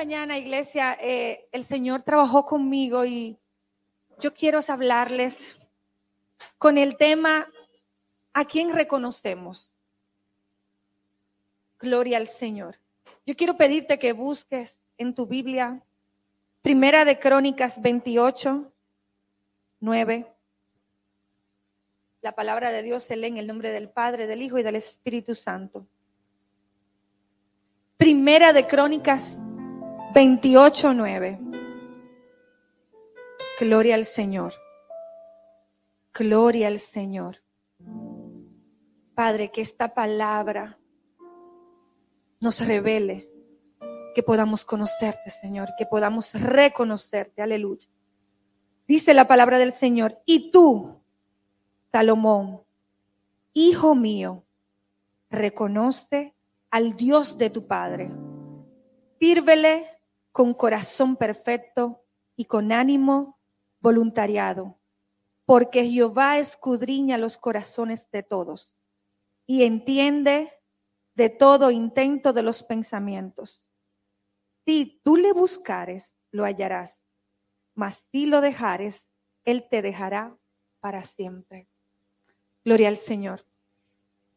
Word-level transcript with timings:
mañana, 0.00 0.38
iglesia, 0.38 0.96
eh, 0.98 1.46
el 1.52 1.62
Señor 1.62 2.00
trabajó 2.00 2.46
conmigo 2.46 3.04
y 3.04 3.36
yo 4.18 4.32
quiero 4.32 4.60
hablarles 4.66 5.46
con 6.56 6.78
el 6.78 6.96
tema 6.96 7.46
¿a 8.32 8.46
quién 8.46 8.74
reconocemos? 8.74 9.74
Gloria 11.78 12.16
al 12.16 12.28
Señor. 12.28 12.78
Yo 13.26 13.36
quiero 13.36 13.58
pedirte 13.58 13.98
que 13.98 14.14
busques 14.14 14.80
en 14.96 15.14
tu 15.14 15.26
Biblia 15.26 15.84
Primera 16.62 17.04
de 17.04 17.18
Crónicas 17.18 17.82
28, 17.82 18.72
9. 19.80 20.34
La 22.22 22.32
palabra 22.32 22.70
de 22.70 22.82
Dios 22.82 23.02
se 23.02 23.18
lee 23.18 23.26
en 23.26 23.36
el 23.36 23.46
nombre 23.46 23.70
del 23.70 23.90
Padre, 23.90 24.26
del 24.26 24.40
Hijo 24.40 24.58
y 24.58 24.62
del 24.62 24.76
Espíritu 24.76 25.34
Santo. 25.34 25.86
Primera 27.98 28.54
de 28.54 28.66
Crónicas 28.66 29.36
28, 30.12 30.92
9. 30.92 31.38
Gloria 33.60 33.94
al 33.94 34.04
Señor. 34.04 34.54
Gloria 36.12 36.66
al 36.66 36.80
Señor. 36.80 37.36
Padre, 39.14 39.52
que 39.52 39.60
esta 39.60 39.94
palabra 39.94 40.80
nos 42.40 42.66
revele, 42.66 43.30
que 44.14 44.24
podamos 44.24 44.64
conocerte, 44.64 45.30
Señor, 45.30 45.68
que 45.78 45.86
podamos 45.86 46.34
reconocerte. 46.34 47.42
Aleluya. 47.42 47.88
Dice 48.88 49.14
la 49.14 49.28
palabra 49.28 49.58
del 49.58 49.72
Señor, 49.72 50.20
y 50.26 50.50
tú, 50.50 51.00
Salomón, 51.92 52.62
hijo 53.52 53.94
mío, 53.94 54.42
reconoce 55.30 56.34
al 56.70 56.96
Dios 56.96 57.38
de 57.38 57.50
tu 57.50 57.68
Padre. 57.68 58.10
Sírvele 59.20 59.89
con 60.32 60.54
corazón 60.54 61.16
perfecto 61.16 62.04
y 62.36 62.44
con 62.44 62.72
ánimo 62.72 63.40
voluntariado, 63.80 64.78
porque 65.44 65.88
Jehová 65.88 66.38
escudriña 66.38 67.18
los 67.18 67.38
corazones 67.38 68.10
de 68.10 68.22
todos 68.22 68.72
y 69.46 69.64
entiende 69.64 70.52
de 71.14 71.28
todo 71.28 71.70
intento 71.70 72.32
de 72.32 72.42
los 72.42 72.62
pensamientos. 72.62 73.66
Si 74.64 75.00
tú 75.04 75.16
le 75.16 75.32
buscares, 75.32 76.16
lo 76.30 76.44
hallarás, 76.44 77.02
mas 77.74 78.06
si 78.12 78.26
lo 78.26 78.40
dejares, 78.40 79.10
él 79.44 79.66
te 79.68 79.82
dejará 79.82 80.38
para 80.80 81.02
siempre. 81.04 81.68
Gloria 82.64 82.88
al 82.88 82.96
Señor. 82.96 83.44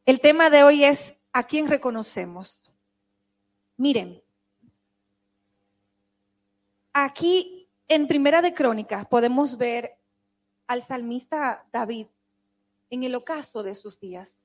El 0.05 0.19
tema 0.19 0.49
de 0.49 0.63
hoy 0.63 0.83
es 0.83 1.15
¿a 1.31 1.43
quién 1.43 1.67
reconocemos? 1.67 2.63
Miren, 3.77 4.23
aquí 6.93 7.69
en 7.87 8.07
Primera 8.07 8.41
de 8.41 8.53
Crónicas 8.53 9.05
podemos 9.07 9.57
ver 9.57 9.97
al 10.67 10.83
salmista 10.83 11.65
David 11.71 12.07
en 12.89 13.03
el 13.03 13.15
ocaso 13.15 13.63
de 13.63 13.75
sus 13.75 13.99
días. 13.99 14.39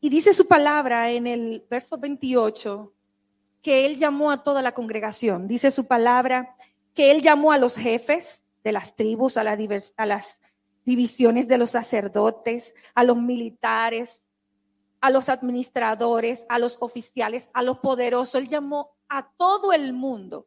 Y 0.00 0.10
dice 0.10 0.32
su 0.32 0.46
palabra 0.46 1.10
en 1.10 1.26
el 1.26 1.66
verso 1.68 1.96
28 1.96 2.92
que 3.62 3.86
él 3.86 3.96
llamó 3.96 4.30
a 4.30 4.42
toda 4.42 4.60
la 4.60 4.72
congregación. 4.72 5.46
Dice 5.46 5.70
su 5.70 5.86
palabra 5.86 6.56
que 6.94 7.10
él 7.10 7.22
llamó 7.22 7.52
a 7.52 7.58
los 7.58 7.76
jefes 7.76 8.42
de 8.64 8.72
las 8.72 8.96
tribus, 8.96 9.36
a, 9.36 9.42
a 9.42 10.06
las 10.06 10.38
divisiones 10.84 11.48
de 11.48 11.58
los 11.58 11.70
sacerdotes, 11.70 12.74
a 12.94 13.04
los 13.04 13.16
militares, 13.16 14.24
a 15.00 15.10
los 15.10 15.28
administradores, 15.28 16.44
a 16.48 16.58
los 16.58 16.76
oficiales, 16.80 17.48
a 17.54 17.62
los 17.62 17.78
poderosos. 17.78 18.34
Él 18.34 18.48
llamó 18.48 18.96
a 19.12 19.30
todo 19.36 19.72
el 19.74 19.92
mundo. 19.92 20.46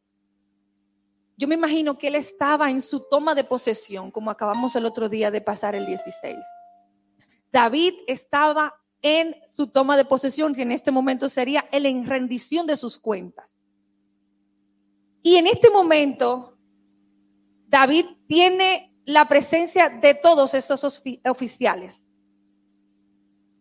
Yo 1.38 1.48
me 1.48 1.56
imagino 1.56 1.98
que 1.98 2.08
él 2.08 2.16
estaba 2.16 2.72
en 2.72 2.82
su 2.82 3.02
toma 3.02 3.36
de 3.36 3.44
posesión, 3.44 4.10
como 4.10 4.32
acabamos 4.32 4.76
el 4.76 4.86
otro 4.86 5.08
día 5.08 5.30
de 5.30 5.42
pasar 5.42 5.76
el 5.76 5.86
16. 5.86 6.38
David 7.52 7.94
estaba 8.08 8.74
en 9.04 9.36
su 9.56 9.68
toma 9.68 9.98
de 9.98 10.06
posesión, 10.06 10.56
que 10.56 10.64
en 10.64 10.72
este 10.72 10.90
momento 10.90 11.30
sería 11.30 11.70
el 11.72 11.86
en 11.86 12.08
rendición 12.08 12.66
de 12.66 12.76
sus 12.76 12.98
cuentas. 12.98 13.56
Y 15.22 15.36
en 15.36 15.46
este 15.46 15.70
momento, 15.70 16.58
David 17.68 18.06
tiene 18.28 18.96
la 19.06 19.28
presencia 19.28 19.90
de 19.90 20.16
todos 20.16 20.56
esos 20.56 21.04
oficiales. 21.26 22.04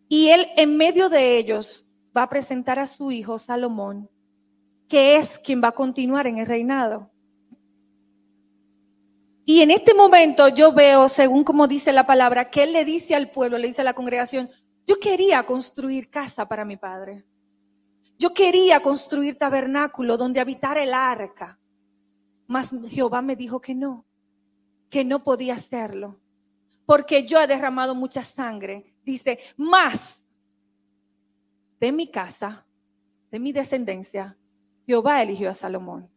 Y 0.09 0.29
él 0.29 0.47
en 0.57 0.77
medio 0.77 1.09
de 1.09 1.37
ellos 1.37 1.85
va 2.15 2.23
a 2.23 2.29
presentar 2.29 2.79
a 2.79 2.87
su 2.87 3.11
hijo 3.11 3.37
Salomón, 3.37 4.09
que 4.87 5.17
es 5.17 5.39
quien 5.39 5.61
va 5.63 5.69
a 5.69 5.73
continuar 5.73 6.27
en 6.27 6.37
el 6.37 6.45
reinado. 6.45 7.11
Y 9.45 9.61
en 9.61 9.71
este 9.71 9.93
momento 9.93 10.47
yo 10.47 10.71
veo, 10.71 11.07
según 11.07 11.43
como 11.43 11.67
dice 11.67 11.91
la 11.91 12.05
palabra, 12.05 12.49
que 12.49 12.63
él 12.63 12.73
le 12.73 12.83
dice 12.83 13.15
al 13.15 13.29
pueblo, 13.29 13.57
le 13.57 13.67
dice 13.67 13.81
a 13.81 13.85
la 13.85 13.93
congregación, 13.93 14.49
yo 14.87 14.99
quería 14.99 15.43
construir 15.43 16.09
casa 16.09 16.47
para 16.47 16.65
mi 16.65 16.77
padre. 16.77 17.25
Yo 18.17 18.33
quería 18.33 18.79
construir 18.79 19.37
tabernáculo 19.37 20.17
donde 20.17 20.39
habitara 20.39 20.81
el 20.81 20.93
arca. 20.93 21.59
Mas 22.47 22.73
Jehová 22.89 23.21
me 23.21 23.35
dijo 23.35 23.59
que 23.59 23.75
no 23.75 24.05
que 24.95 25.03
no 25.03 25.23
podía 25.25 25.55
hacerlo, 25.55 26.21
porque 26.85 27.25
yo 27.25 27.41
he 27.41 27.47
derramado 27.47 27.95
mucha 27.95 28.23
sangre. 28.23 28.95
Dice, 29.03 29.39
más 29.57 30.25
de 31.81 31.91
mi 31.91 32.09
casa, 32.09 32.65
de 33.29 33.39
mi 33.39 33.51
descendencia, 33.51 34.37
Jehová 34.85 35.21
eligió 35.21 35.49
a 35.49 35.53
Salomón. 35.53 36.09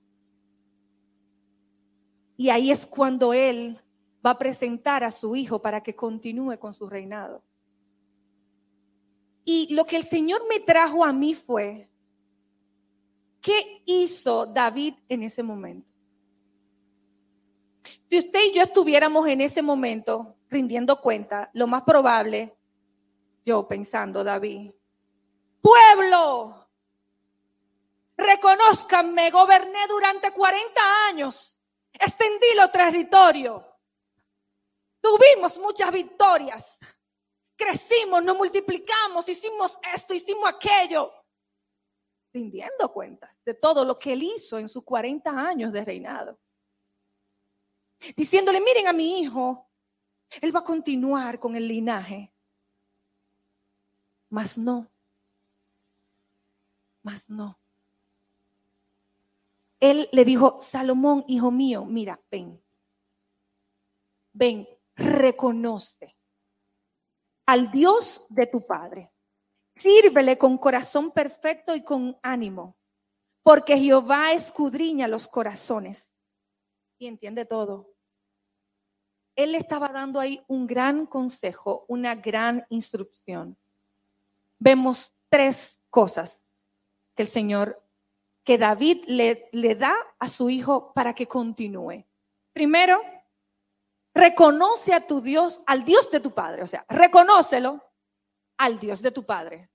Y 2.37 2.51
ahí 2.51 2.71
es 2.71 2.87
cuando 2.87 3.33
él 3.33 3.81
va 4.25 4.31
a 4.31 4.39
presentar 4.39 5.03
a 5.05 5.11
su 5.11 5.35
hijo 5.35 5.61
para 5.61 5.83
que 5.83 5.95
continúe 5.95 6.59
con 6.59 6.75
su 6.75 6.89
reinado. 6.89 7.43
Y 9.45 9.75
lo 9.75 9.87
que 9.87 9.97
el 9.97 10.05
Señor 10.05 10.43
me 10.49 10.61
trajo 10.61 11.05
a 11.05 11.13
mí 11.13 11.35
fue, 11.35 11.89
¿qué 13.41 13.83
hizo 13.87 14.47
David 14.47 14.95
en 15.09 15.23
ese 15.23 15.43
momento? 15.43 15.89
Si 18.11 18.19
usted 18.19 18.41
y 18.51 18.55
yo 18.55 18.63
estuviéramos 18.63 19.27
en 19.27 19.41
ese 19.41 19.63
momento 19.63 20.37
rindiendo 20.51 21.01
cuenta, 21.01 21.51
lo 21.55 21.67
más 21.67 21.83
probable, 21.83 22.55
yo 23.45 23.67
pensando, 23.67 24.23
David, 24.23 24.73
pueblo, 25.63 26.68
reconozcanme, 28.19 29.31
goberné 29.31 29.87
durante 29.89 30.33
40 30.33 30.81
años, 31.09 31.59
extendí 31.93 32.49
los 32.57 32.71
territorios, 32.73 33.63
tuvimos 35.01 35.57
muchas 35.59 35.93
victorias, 35.93 36.81
crecimos, 37.57 38.23
nos 38.23 38.37
multiplicamos, 38.37 39.29
hicimos 39.29 39.79
esto, 39.95 40.13
hicimos 40.13 40.49
aquello, 40.49 41.13
rindiendo 42.33 42.93
cuentas 42.93 43.41
de 43.45 43.55
todo 43.55 43.85
lo 43.85 43.97
que 43.97 44.13
él 44.13 44.23
hizo 44.25 44.59
en 44.59 44.69
sus 44.69 44.85
40 44.85 45.31
años 45.31 45.73
de 45.73 45.85
reinado. 45.85 46.39
Diciéndole, 48.17 48.61
miren 48.61 48.89
a 48.89 48.93
mi 48.93 49.21
hijo, 49.21 49.71
él 50.41 50.55
va 50.55 50.61
a 50.61 50.65
continuar 50.65 51.39
con 51.39 51.57
el 51.57 51.67
linaje. 51.67 52.33
Mas 54.29 54.59
no, 54.59 54.91
mas 57.03 57.31
no. 57.31 57.59
Él 59.81 60.09
le 60.13 60.25
dijo, 60.25 60.59
Salomón, 60.61 61.25
hijo 61.29 61.51
mío, 61.51 61.85
mira, 61.85 62.21
ven, 62.31 62.61
ven, 64.33 64.69
reconoce 64.97 66.17
al 67.47 67.71
Dios 67.71 68.27
de 68.29 68.47
tu 68.47 68.67
Padre. 68.67 69.13
Sírvele 69.75 70.37
con 70.37 70.59
corazón 70.59 71.13
perfecto 71.13 71.75
y 71.75 71.83
con 71.83 72.19
ánimo, 72.23 72.77
porque 73.43 73.79
Jehová 73.79 74.33
escudriña 74.33 75.07
los 75.07 75.29
corazones 75.29 76.13
y 76.99 77.07
entiende 77.07 77.45
todo. 77.45 77.95
Él 79.37 79.53
le 79.53 79.59
estaba 79.59 79.89
dando 79.89 80.19
ahí 80.19 80.43
un 80.49 80.67
gran 80.67 81.07
consejo, 81.07 81.85
una 81.87 82.17
gran 82.17 82.67
instrucción. 82.71 83.57
Vemos 84.59 85.15
tres 85.29 85.79
cosas 85.91 86.45
que 87.15 87.23
el 87.23 87.29
Señor, 87.29 87.81
que 88.49 88.57
David 88.57 89.05
le, 89.09 89.51
le 89.53 89.75
da 89.75 89.95
a 90.19 90.27
su 90.27 90.49
hijo 90.49 90.95
para 90.95 91.15
que 91.15 91.29
continúe. 91.29 92.07
Primero, 92.55 92.99
reconoce 94.15 94.95
a 94.95 95.07
tu 95.07 95.21
Dios, 95.21 95.61
al 95.67 95.85
Dios 95.85 96.11
de 96.11 96.21
tu 96.21 96.33
Padre, 96.33 96.63
o 96.63 96.67
sea, 96.67 96.83
reconócelo 96.89 97.93
al 98.57 98.79
Dios 98.79 99.03
de 99.03 99.11
tu 99.11 99.27
Padre. 99.27 99.71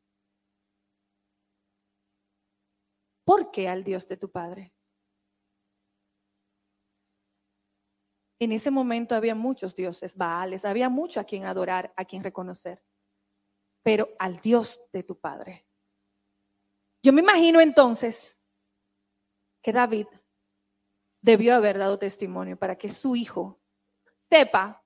¿Por 3.24 3.52
qué 3.52 3.70
al 3.70 3.84
Dios 3.84 4.08
de 4.08 4.18
tu 4.18 4.31
Padre? 4.31 4.74
En 8.40 8.54
ese 8.54 8.72
momento 8.72 9.14
había 9.14 9.36
muchos 9.36 9.75
dioses, 9.75 10.18
Baales, 10.18 10.66
había 10.66 10.90
mucho 10.90 11.20
a 11.20 11.25
quien 11.25 11.46
adorar, 11.46 11.94
a 11.96 12.06
quien 12.06 12.24
reconocer, 12.24 12.84
pero 13.84 14.10
al 14.18 14.40
Dios 14.40 14.81
de 14.92 15.04
tu 15.04 15.20
Padre. 15.20 15.68
Yo 17.04 17.14
me 17.14 17.22
imagino 17.22 17.62
entonces 17.62 18.40
que 19.63 19.71
David 19.71 20.07
debió 21.21 21.56
haber 21.56 21.80
dado 21.80 21.98
testimonio 21.98 22.57
para 22.57 22.77
que 22.77 22.92
su 22.92 23.15
hijo 23.15 23.62
sepa, 24.30 24.83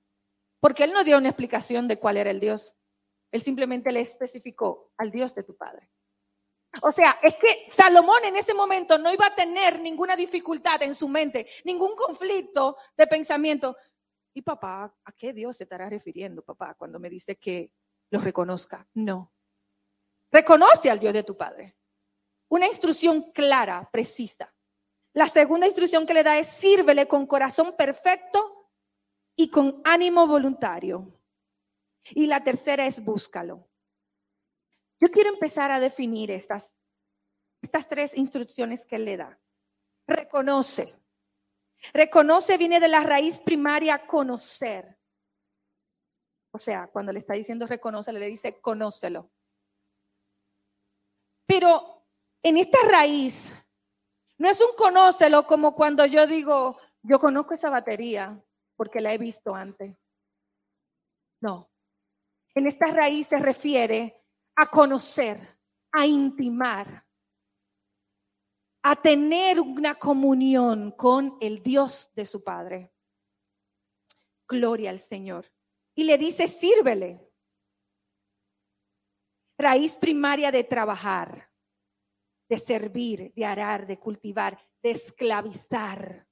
porque 0.60 0.84
él 0.84 0.92
no 0.92 1.04
dio 1.04 1.18
una 1.18 1.28
explicación 1.28 1.88
de 1.88 1.98
cuál 1.98 2.16
era 2.16 2.30
el 2.30 2.40
Dios. 2.40 2.76
Él 3.32 3.42
simplemente 3.42 3.92
le 3.92 4.00
especificó 4.00 4.92
al 4.96 5.10
Dios 5.10 5.34
de 5.34 5.42
tu 5.42 5.56
padre. 5.56 5.90
O 6.82 6.92
sea, 6.92 7.18
es 7.22 7.34
que 7.34 7.70
Salomón 7.70 8.24
en 8.24 8.36
ese 8.36 8.54
momento 8.54 8.98
no 8.98 9.12
iba 9.12 9.26
a 9.26 9.34
tener 9.34 9.80
ninguna 9.80 10.14
dificultad 10.14 10.82
en 10.82 10.94
su 10.94 11.08
mente, 11.08 11.48
ningún 11.64 11.96
conflicto 11.96 12.76
de 12.96 13.06
pensamiento. 13.06 13.76
Y 14.34 14.42
papá, 14.42 14.94
¿a 15.04 15.12
qué 15.12 15.32
Dios 15.32 15.56
se 15.56 15.64
estará 15.64 15.88
refiriendo, 15.88 16.42
papá, 16.42 16.74
cuando 16.74 17.00
me 17.00 17.10
dice 17.10 17.36
que 17.36 17.72
lo 18.10 18.20
reconozca? 18.20 18.86
No. 18.94 19.32
Reconoce 20.30 20.90
al 20.90 21.00
Dios 21.00 21.14
de 21.14 21.24
tu 21.24 21.36
padre. 21.36 21.76
Una 22.50 22.66
instrucción 22.66 23.32
clara, 23.32 23.88
precisa. 23.90 24.54
La 25.18 25.26
segunda 25.26 25.66
instrucción 25.66 26.06
que 26.06 26.14
le 26.14 26.22
da 26.22 26.38
es 26.38 26.46
sírvele 26.46 27.08
con 27.08 27.26
corazón 27.26 27.74
perfecto 27.76 28.70
y 29.34 29.50
con 29.50 29.82
ánimo 29.84 30.28
voluntario. 30.28 31.12
Y 32.10 32.28
la 32.28 32.44
tercera 32.44 32.86
es 32.86 33.02
búscalo. 33.02 33.68
Yo 35.00 35.10
quiero 35.10 35.30
empezar 35.30 35.72
a 35.72 35.80
definir 35.80 36.30
estas, 36.30 36.78
estas 37.60 37.88
tres 37.88 38.16
instrucciones 38.16 38.86
que 38.86 38.94
él 38.94 39.06
le 39.06 39.16
da. 39.16 39.40
Reconoce. 40.06 40.94
Reconoce 41.92 42.56
viene 42.56 42.78
de 42.78 42.86
la 42.86 43.00
raíz 43.00 43.42
primaria 43.42 44.06
conocer. 44.06 45.00
O 46.52 46.60
sea, 46.60 46.86
cuando 46.92 47.12
le 47.12 47.18
está 47.18 47.34
diciendo 47.34 47.66
reconoce, 47.66 48.12
le 48.12 48.24
dice 48.24 48.60
conócelo. 48.60 49.32
Pero 51.44 52.06
en 52.40 52.56
esta 52.56 52.78
raíz, 52.88 53.52
no 54.38 54.48
es 54.48 54.60
un 54.60 54.74
conócelo 54.76 55.46
como 55.46 55.74
cuando 55.74 56.06
yo 56.06 56.26
digo, 56.26 56.78
yo 57.02 57.18
conozco 57.18 57.54
esa 57.54 57.70
batería 57.70 58.40
porque 58.76 59.00
la 59.00 59.12
he 59.12 59.18
visto 59.18 59.54
antes. 59.54 59.96
No. 61.40 61.70
En 62.54 62.66
esta 62.66 62.86
raíz 62.86 63.26
se 63.26 63.38
refiere 63.38 64.24
a 64.56 64.66
conocer, 64.66 65.58
a 65.92 66.06
intimar, 66.06 67.04
a 68.82 68.96
tener 68.96 69.60
una 69.60 69.96
comunión 69.96 70.92
con 70.92 71.36
el 71.40 71.62
Dios 71.62 72.10
de 72.14 72.24
su 72.24 72.42
Padre. 72.42 72.92
Gloria 74.48 74.90
al 74.90 75.00
Señor. 75.00 75.52
Y 75.94 76.04
le 76.04 76.16
dice, 76.16 76.46
sírvele. 76.46 77.28
Raíz 79.58 79.98
primaria 79.98 80.52
de 80.52 80.62
trabajar, 80.62 81.47
de 82.48 82.58
servir, 82.58 83.32
de 83.34 83.44
arar, 83.44 83.86
de 83.86 83.98
cultivar, 83.98 84.58
de 84.82 84.90
esclavizar, 84.90 86.26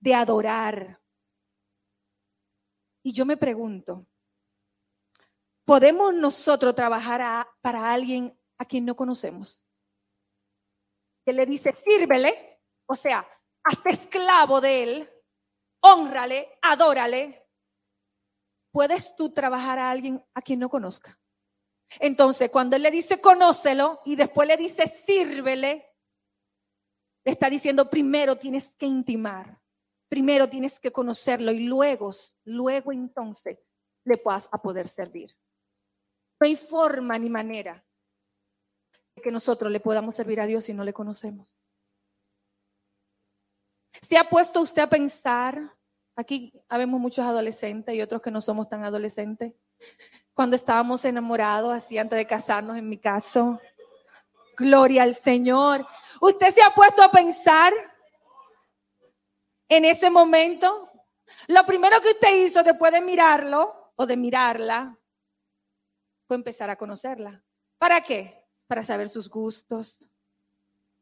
de 0.00 0.14
adorar. 0.14 1.00
Y 3.02 3.12
yo 3.12 3.24
me 3.24 3.36
pregunto, 3.36 4.06
¿Podemos 5.64 6.12
nosotros 6.12 6.74
trabajar 6.74 7.48
para 7.62 7.90
alguien 7.90 8.38
a 8.58 8.66
quien 8.66 8.84
no 8.84 8.94
conocemos? 8.94 9.62
Que 11.24 11.32
le 11.32 11.46
dice, 11.46 11.72
sírvele, 11.72 12.60
o 12.86 12.94
sea, 12.94 13.26
hazte 13.64 13.90
esclavo 13.90 14.60
de 14.60 14.82
él, 14.82 15.10
honrale, 15.80 16.58
adórale. 16.60 17.48
¿Puedes 18.70 19.16
tú 19.16 19.32
trabajar 19.32 19.78
a 19.78 19.90
alguien 19.90 20.22
a 20.34 20.42
quien 20.42 20.58
no 20.58 20.68
conozca? 20.68 21.18
Entonces, 22.00 22.50
cuando 22.50 22.76
él 22.76 22.82
le 22.82 22.90
dice 22.90 23.20
conócelo 23.20 24.00
y 24.04 24.16
después 24.16 24.48
le 24.48 24.56
dice 24.56 24.86
sírvele, 24.86 25.86
le 27.24 27.32
está 27.32 27.48
diciendo 27.48 27.88
primero 27.88 28.36
tienes 28.36 28.74
que 28.74 28.86
intimar, 28.86 29.60
primero 30.08 30.48
tienes 30.48 30.78
que 30.78 30.92
conocerlo 30.92 31.52
y 31.52 31.60
luego, 31.60 32.10
luego 32.44 32.92
entonces 32.92 33.58
le 34.04 34.18
puedas 34.18 34.48
a 34.52 34.60
poder 34.60 34.88
servir. 34.88 35.34
No 36.40 36.46
hay 36.46 36.56
forma 36.56 37.18
ni 37.18 37.30
manera 37.30 37.84
de 39.14 39.22
que 39.22 39.30
nosotros 39.30 39.70
le 39.70 39.80
podamos 39.80 40.16
servir 40.16 40.40
a 40.40 40.46
Dios 40.46 40.64
si 40.64 40.74
no 40.74 40.84
le 40.84 40.92
conocemos. 40.92 41.54
¿Se 44.02 44.18
ha 44.18 44.28
puesto 44.28 44.60
usted 44.60 44.82
a 44.82 44.88
pensar? 44.88 45.74
Aquí 46.16 46.52
habemos 46.68 47.00
muchos 47.00 47.24
adolescentes 47.24 47.94
y 47.94 48.02
otros 48.02 48.20
que 48.20 48.30
no 48.30 48.40
somos 48.40 48.68
tan 48.68 48.84
adolescentes. 48.84 49.54
Cuando 50.34 50.56
estábamos 50.56 51.04
enamorados, 51.04 51.72
así 51.74 51.96
antes 51.96 52.16
de 52.16 52.26
casarnos, 52.26 52.76
en 52.76 52.88
mi 52.88 52.98
caso. 52.98 53.60
Gloria 54.56 55.02
al 55.02 55.14
Señor. 55.14 55.86
¿Usted 56.20 56.50
se 56.50 56.62
ha 56.62 56.70
puesto 56.70 57.02
a 57.02 57.10
pensar 57.10 57.72
en 59.68 59.84
ese 59.84 60.10
momento? 60.10 60.90
Lo 61.48 61.64
primero 61.64 62.00
que 62.00 62.10
usted 62.10 62.46
hizo 62.46 62.62
después 62.62 62.92
de 62.92 63.00
mirarlo 63.00 63.92
o 63.96 64.06
de 64.06 64.16
mirarla 64.16 64.98
fue 66.26 66.36
empezar 66.36 66.70
a 66.70 66.76
conocerla. 66.76 67.42
¿Para 67.78 68.00
qué? 68.00 68.44
Para 68.66 68.82
saber 68.82 69.08
sus 69.08 69.28
gustos, 69.28 69.98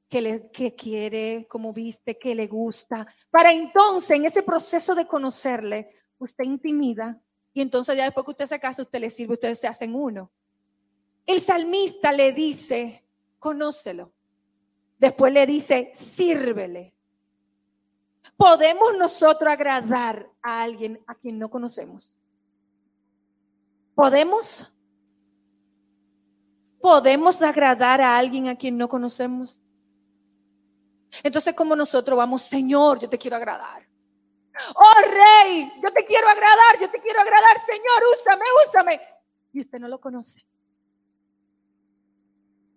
qué, 0.08 0.20
le, 0.20 0.50
qué 0.50 0.74
quiere, 0.74 1.46
cómo 1.48 1.72
viste, 1.72 2.18
qué 2.18 2.34
le 2.34 2.46
gusta. 2.46 3.06
Para 3.30 3.52
entonces, 3.52 4.10
en 4.10 4.26
ese 4.26 4.42
proceso 4.42 4.94
de 4.94 5.06
conocerle, 5.06 5.94
usted 6.18 6.44
intimida 6.44 7.20
y 7.52 7.60
entonces 7.60 7.96
ya 7.96 8.04
después 8.04 8.24
que 8.24 8.30
usted 8.32 8.46
se 8.46 8.60
casa, 8.60 8.82
usted 8.82 9.00
le 9.00 9.10
sirve, 9.10 9.34
ustedes 9.34 9.58
se 9.58 9.66
hacen 9.66 9.94
uno. 9.94 10.30
El 11.26 11.40
salmista 11.40 12.12
le 12.12 12.32
dice, 12.32 13.04
conócelo. 13.38 14.12
Después 14.98 15.32
le 15.32 15.46
dice, 15.46 15.90
sírvele. 15.94 16.94
¿Podemos 18.36 18.96
nosotros 18.98 19.52
agradar 19.52 20.28
a 20.42 20.62
alguien 20.62 21.00
a 21.06 21.14
quien 21.14 21.38
no 21.38 21.50
conocemos? 21.50 22.14
¿Podemos? 23.94 24.72
podemos 26.82 27.40
agradar 27.40 28.00
a 28.00 28.18
alguien 28.18 28.48
a 28.48 28.56
quien 28.56 28.76
no 28.76 28.88
conocemos. 28.88 29.62
Entonces, 31.22 31.54
como 31.54 31.76
nosotros 31.76 32.18
vamos, 32.18 32.42
Señor, 32.42 32.98
yo 32.98 33.08
te 33.08 33.16
quiero 33.16 33.36
agradar. 33.36 33.86
Oh 34.74 35.02
Rey, 35.10 35.72
yo 35.82 35.92
te 35.92 36.04
quiero 36.04 36.28
agradar, 36.28 36.80
yo 36.80 36.90
te 36.90 37.00
quiero 37.00 37.20
agradar, 37.20 37.56
Señor, 37.66 38.02
úsame, 38.18 38.44
úsame. 38.68 39.00
Y 39.52 39.60
usted 39.60 39.78
no 39.78 39.88
lo 39.88 40.00
conoce. 40.00 40.44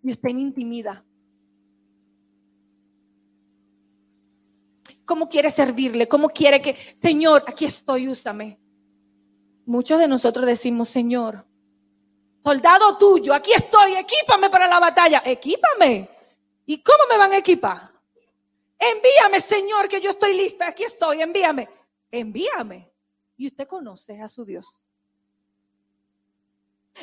Y 0.04 0.12
usted 0.12 0.30
en 0.30 0.40
intimida. 0.40 1.04
¿Cómo 5.06 5.30
quiere 5.30 5.52
servirle? 5.52 6.08
¿Cómo 6.08 6.30
quiere 6.30 6.62
que, 6.62 6.76
Señor, 7.02 7.44
aquí 7.48 7.66
estoy, 7.66 8.08
úsame? 8.08 8.60
Muchos 9.66 10.00
de 10.00 10.08
nosotros 10.08 10.46
decimos, 10.46 10.90
Señor, 10.90 11.46
soldado 12.44 12.98
tuyo, 12.98 13.34
aquí 13.34 13.52
estoy, 13.54 13.96
equípame 13.96 14.50
para 14.50 14.68
la 14.68 14.80
batalla, 14.80 15.22
equípame. 15.26 16.10
¿Y 16.66 16.82
cómo 16.82 17.04
me 17.10 17.18
van 17.18 17.34
a 17.34 17.38
equipar? 17.38 17.95
Envíame, 18.78 19.42
Señor, 19.42 19.88
que 19.88 20.02
yo 20.02 20.10
estoy 20.10 20.36
lista, 20.36 20.68
aquí 20.68 20.84
estoy, 20.84 21.22
envíame, 21.22 21.70
envíame. 22.12 22.92
Y 23.38 23.48
usted 23.48 23.68
conoce 23.68 24.22
a 24.22 24.28
su 24.28 24.46
Dios. 24.46 24.84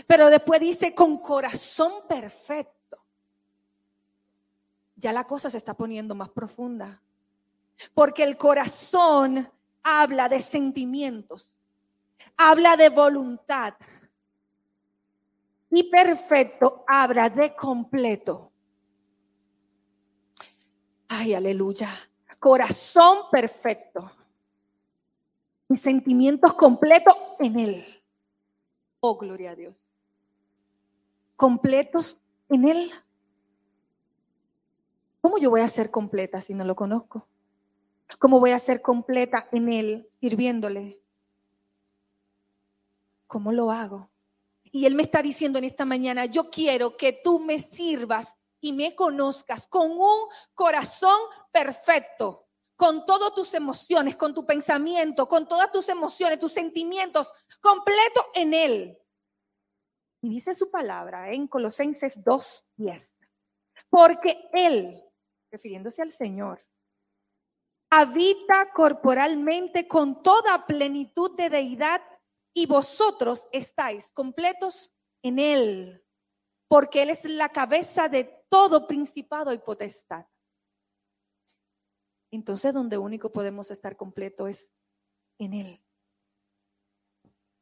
Pero 0.07 0.31
después 0.31 0.61
dice, 0.61 0.95
con 0.95 1.19
corazón 1.19 2.07
perfecto. 2.09 2.99
Ya 4.97 5.13
la 5.13 5.27
cosa 5.27 5.51
se 5.51 5.59
está 5.59 5.75
poniendo 5.75 6.15
más 6.15 6.31
profunda. 6.31 7.03
Porque 7.95 8.23
el 8.23 8.37
corazón 8.37 9.51
habla 9.83 10.29
de 10.29 10.41
sentimientos, 10.41 11.53
habla 12.37 12.77
de 12.77 12.89
voluntad, 12.89 13.75
y 15.73 15.85
perfecto 15.85 16.85
habla 16.87 17.31
de 17.31 17.57
completo. 17.57 18.52
Ay, 21.15 21.35
aleluya. 21.35 21.91
Corazón 22.39 23.25
perfecto. 23.31 24.11
Y 25.69 25.77
sentimientos 25.77 26.55
completos 26.55 27.15
en 27.39 27.59
Él. 27.59 28.03
Oh, 29.01 29.19
gloria 29.19 29.51
a 29.51 29.55
Dios. 29.55 29.87
Completos 31.37 32.19
en 32.49 32.67
Él. 32.67 32.93
¿Cómo 35.21 35.37
yo 35.37 35.51
voy 35.51 35.61
a 35.61 35.69
ser 35.69 35.91
completa 35.91 36.41
si 36.41 36.55
no 36.55 36.65
lo 36.65 36.75
conozco? 36.75 37.29
¿Cómo 38.19 38.41
voy 38.41 38.53
a 38.53 38.59
ser 38.59 38.81
completa 38.81 39.49
en 39.53 39.71
Él 39.71 40.09
sirviéndole? 40.19 40.99
¿Cómo 43.27 43.53
lo 43.53 43.71
hago? 43.71 44.11
Y 44.65 44.87
Él 44.87 44.95
me 44.95 45.03
está 45.03 45.21
diciendo 45.21 45.59
en 45.59 45.65
esta 45.65 45.85
mañana, 45.85 46.25
yo 46.25 46.49
quiero 46.49 46.97
que 46.97 47.13
tú 47.13 47.39
me 47.39 47.59
sirvas 47.59 48.35
y 48.63 48.73
me 48.73 48.95
conozcas 48.95 49.67
con 49.67 49.91
un 49.91 50.29
corazón 50.55 51.19
perfecto, 51.51 52.49
con 52.77 53.05
todas 53.05 53.35
tus 53.35 53.53
emociones, 53.55 54.17
con 54.17 54.33
tu 54.33 54.47
pensamiento, 54.47 55.29
con 55.29 55.47
todas 55.47 55.71
tus 55.73 55.89
emociones, 55.89 56.39
tus 56.39 56.53
sentimientos, 56.53 57.33
completo 57.61 58.31
en 58.35 58.55
Él. 58.55 58.99
Y 60.23 60.31
dice 60.31 60.55
su 60.55 60.71
palabra 60.71 61.33
en 61.33 61.49
Colosenses 61.49 62.25
2.10, 62.25 63.17
porque 63.91 64.49
Él, 64.53 65.03
refiriéndose 65.51 66.01
al 66.01 66.13
Señor, 66.13 66.65
habita 67.91 68.73
corporalmente 68.73 69.89
con 69.89 70.23
toda 70.23 70.67
plenitud 70.67 71.37
de 71.37 71.51
deidad 71.51 72.01
y 72.55 72.67
vosotros 72.67 73.49
estáis 73.51 74.13
completos 74.13 74.93
en 75.23 75.41
Él, 75.41 76.07
porque 76.69 77.03
Él 77.03 77.11
es 77.11 77.25
la 77.25 77.49
cabeza 77.49 78.09
de 78.09 78.42
todo 78.53 78.87
principado 78.87 79.51
y 79.55 79.57
potestad. 79.57 80.27
Entonces, 82.31 82.75
donde 82.75 82.99
único 82.99 83.33
podemos 83.33 83.71
estar 83.71 83.97
completo 83.97 84.47
es 84.47 84.71
en 85.39 85.55
Él. 85.55 85.83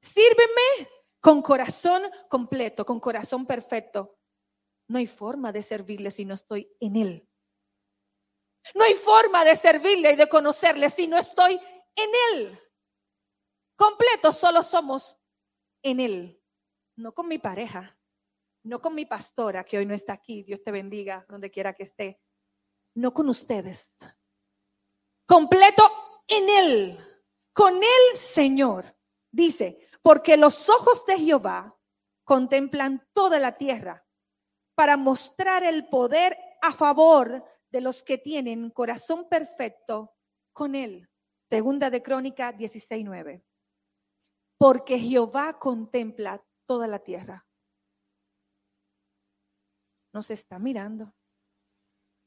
Sírveme 0.02 0.90
con 1.20 1.42
corazón 1.42 2.02
completo, 2.28 2.84
con 2.84 2.98
corazón 2.98 3.46
perfecto. 3.46 4.18
No 4.88 4.98
hay 4.98 5.06
forma 5.06 5.52
de 5.52 5.62
servirle 5.62 6.10
si 6.10 6.24
no 6.24 6.34
estoy 6.34 6.68
en 6.80 6.96
Él. 6.96 7.28
No 8.74 8.82
hay 8.82 8.94
forma 8.94 9.44
de 9.44 9.54
servirle 9.54 10.10
y 10.10 10.16
de 10.16 10.28
conocerle 10.28 10.90
si 10.90 11.06
no 11.06 11.18
estoy 11.18 11.54
en 11.94 12.10
Él. 12.32 12.60
Completo 13.76 14.32
solo 14.32 14.64
somos 14.64 15.16
en 15.84 16.00
Él, 16.00 16.42
no 16.96 17.14
con 17.14 17.28
mi 17.28 17.38
pareja, 17.38 17.96
no 18.62 18.80
con 18.80 18.94
mi 18.94 19.06
pastora 19.06 19.64
que 19.64 19.78
hoy 19.78 19.86
no 19.86 19.94
está 19.94 20.12
aquí, 20.12 20.42
Dios 20.42 20.62
te 20.62 20.70
bendiga 20.70 21.24
donde 21.28 21.50
quiera 21.50 21.74
que 21.74 21.84
esté, 21.84 22.20
no 22.94 23.12
con 23.14 23.28
ustedes. 23.28 23.96
Completo 25.26 25.82
en 26.26 26.48
Él, 26.48 26.98
con 27.52 27.74
el 27.76 28.16
Señor. 28.16 28.96
Dice, 29.30 29.86
porque 30.02 30.36
los 30.36 30.68
ojos 30.68 31.04
de 31.06 31.18
Jehová 31.18 31.76
contemplan 32.24 33.06
toda 33.12 33.38
la 33.38 33.56
tierra 33.56 34.06
para 34.74 34.96
mostrar 34.96 35.62
el 35.64 35.88
poder 35.88 36.36
a 36.62 36.72
favor 36.72 37.44
de 37.70 37.80
los 37.80 38.02
que 38.02 38.18
tienen 38.18 38.70
corazón 38.70 39.28
perfecto 39.28 40.16
con 40.52 40.74
Él. 40.74 41.08
Segunda 41.48 41.90
de 41.90 42.02
Crónica 42.02 42.52
16:9. 42.52 43.44
Porque 44.58 44.98
Jehová 44.98 45.58
contempla 45.58 46.44
toda 46.66 46.86
la 46.86 46.98
tierra. 47.00 47.46
Nos 50.12 50.30
está 50.30 50.58
mirando, 50.58 51.14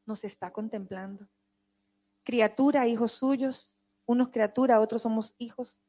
nos 0.05 0.23
está 0.23 0.51
contemplando. 0.51 1.27
Criatura, 2.23 2.87
hijos 2.87 3.11
suyos, 3.11 3.75
unos 4.05 4.29
criatura, 4.29 4.79
otros 4.79 5.01
somos 5.01 5.33
hijos. 5.37 5.79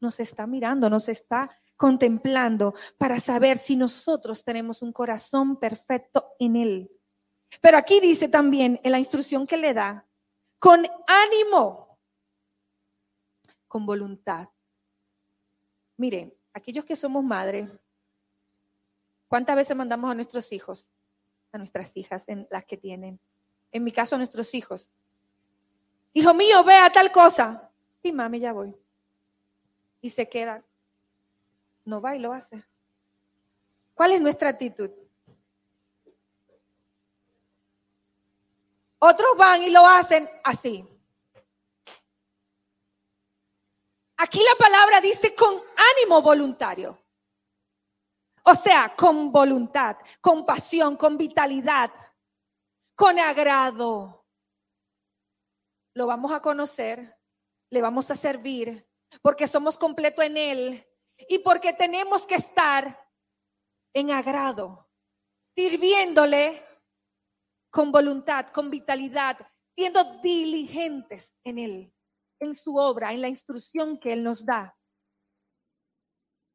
Nos 0.00 0.18
está 0.18 0.46
mirando, 0.46 0.88
nos 0.88 1.08
está 1.08 1.56
contemplando 1.76 2.74
para 2.98 3.18
saber 3.20 3.58
si 3.58 3.76
nosotros 3.76 4.44
tenemos 4.44 4.82
un 4.82 4.92
corazón 4.92 5.56
perfecto 5.58 6.34
en 6.38 6.56
Él. 6.56 6.90
Pero 7.60 7.78
aquí 7.78 8.00
dice 8.00 8.28
también 8.28 8.80
en 8.82 8.92
la 8.92 8.98
instrucción 8.98 9.46
que 9.46 9.56
le 9.56 9.74
da, 9.74 10.06
con 10.58 10.86
ánimo, 11.06 11.98
con 13.66 13.86
voluntad. 13.86 14.48
Miren, 15.96 16.34
aquellos 16.52 16.84
que 16.84 16.96
somos 16.96 17.24
madres, 17.24 17.70
¿cuántas 19.28 19.56
veces 19.56 19.76
mandamos 19.76 20.10
a 20.10 20.14
nuestros 20.14 20.52
hijos, 20.52 20.90
a 21.52 21.58
nuestras 21.58 21.96
hijas, 21.96 22.28
en 22.28 22.46
las 22.50 22.64
que 22.64 22.76
tienen? 22.76 23.20
En 23.72 23.84
mi 23.84 23.92
caso, 23.92 24.16
nuestros 24.16 24.54
hijos. 24.54 24.90
Hijo 26.12 26.34
mío, 26.34 26.64
vea 26.64 26.90
tal 26.90 27.12
cosa. 27.12 27.70
Sí, 28.02 28.12
mami, 28.12 28.40
ya 28.40 28.52
voy. 28.52 28.74
Y 30.00 30.10
se 30.10 30.28
queda. 30.28 30.64
No 31.84 32.00
va 32.00 32.16
y 32.16 32.18
lo 32.18 32.32
hace. 32.32 32.64
¿Cuál 33.94 34.12
es 34.12 34.20
nuestra 34.20 34.48
actitud? 34.48 34.90
Otros 38.98 39.30
van 39.36 39.62
y 39.62 39.70
lo 39.70 39.86
hacen 39.86 40.28
así. 40.44 40.86
Aquí 44.16 44.38
la 44.38 44.54
palabra 44.58 45.00
dice 45.00 45.34
con 45.34 45.54
ánimo 45.54 46.20
voluntario. 46.20 46.98
O 48.44 48.54
sea, 48.54 48.94
con 48.96 49.30
voluntad, 49.30 49.96
con 50.20 50.46
pasión, 50.46 50.96
con 50.96 51.16
vitalidad, 51.16 51.90
con 52.96 53.18
agrado. 53.18 54.26
Lo 55.94 56.06
vamos 56.06 56.32
a 56.32 56.40
conocer, 56.40 57.18
le 57.70 57.82
vamos 57.82 58.10
a 58.10 58.16
servir, 58.16 58.88
porque 59.22 59.46
somos 59.46 59.76
completo 59.76 60.22
en 60.22 60.36
Él 60.36 60.86
y 61.28 61.38
porque 61.38 61.72
tenemos 61.72 62.26
que 62.26 62.36
estar 62.36 63.08
en 63.94 64.10
agrado, 64.10 64.88
sirviéndole 65.54 66.64
con 67.70 67.92
voluntad, 67.92 68.48
con 68.48 68.70
vitalidad, 68.70 69.36
siendo 69.74 70.20
diligentes 70.20 71.36
en 71.44 71.58
Él, 71.58 71.94
en 72.40 72.54
su 72.54 72.76
obra, 72.76 73.12
en 73.12 73.20
la 73.20 73.28
instrucción 73.28 73.98
que 73.98 74.12
Él 74.12 74.22
nos 74.22 74.44
da. 74.44 74.76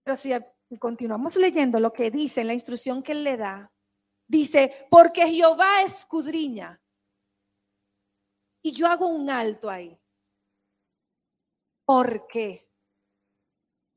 Pero 0.04 0.18
si 0.18 0.34
continuamos 0.80 1.36
leyendo 1.36 1.80
lo 1.80 1.94
que 1.94 2.12
dice 2.12 2.42
en 2.42 2.48
la 2.48 2.54
instrucción 2.54 3.02
que 3.02 3.14
Él 3.14 3.24
le 3.24 3.38
da, 3.38 3.72
dice, 4.28 4.88
porque 4.90 5.28
Jehová 5.28 5.82
escudriña. 5.84 6.82
Y 8.62 8.72
yo 8.72 8.88
hago 8.88 9.08
un 9.08 9.30
alto 9.30 9.70
ahí. 9.70 9.98
Porque 11.86 12.68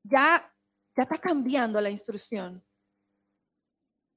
ya, 0.02 0.54
ya 0.94 1.02
está 1.02 1.16
cambiando 1.16 1.80
la 1.80 1.88
instrucción. 1.88 2.62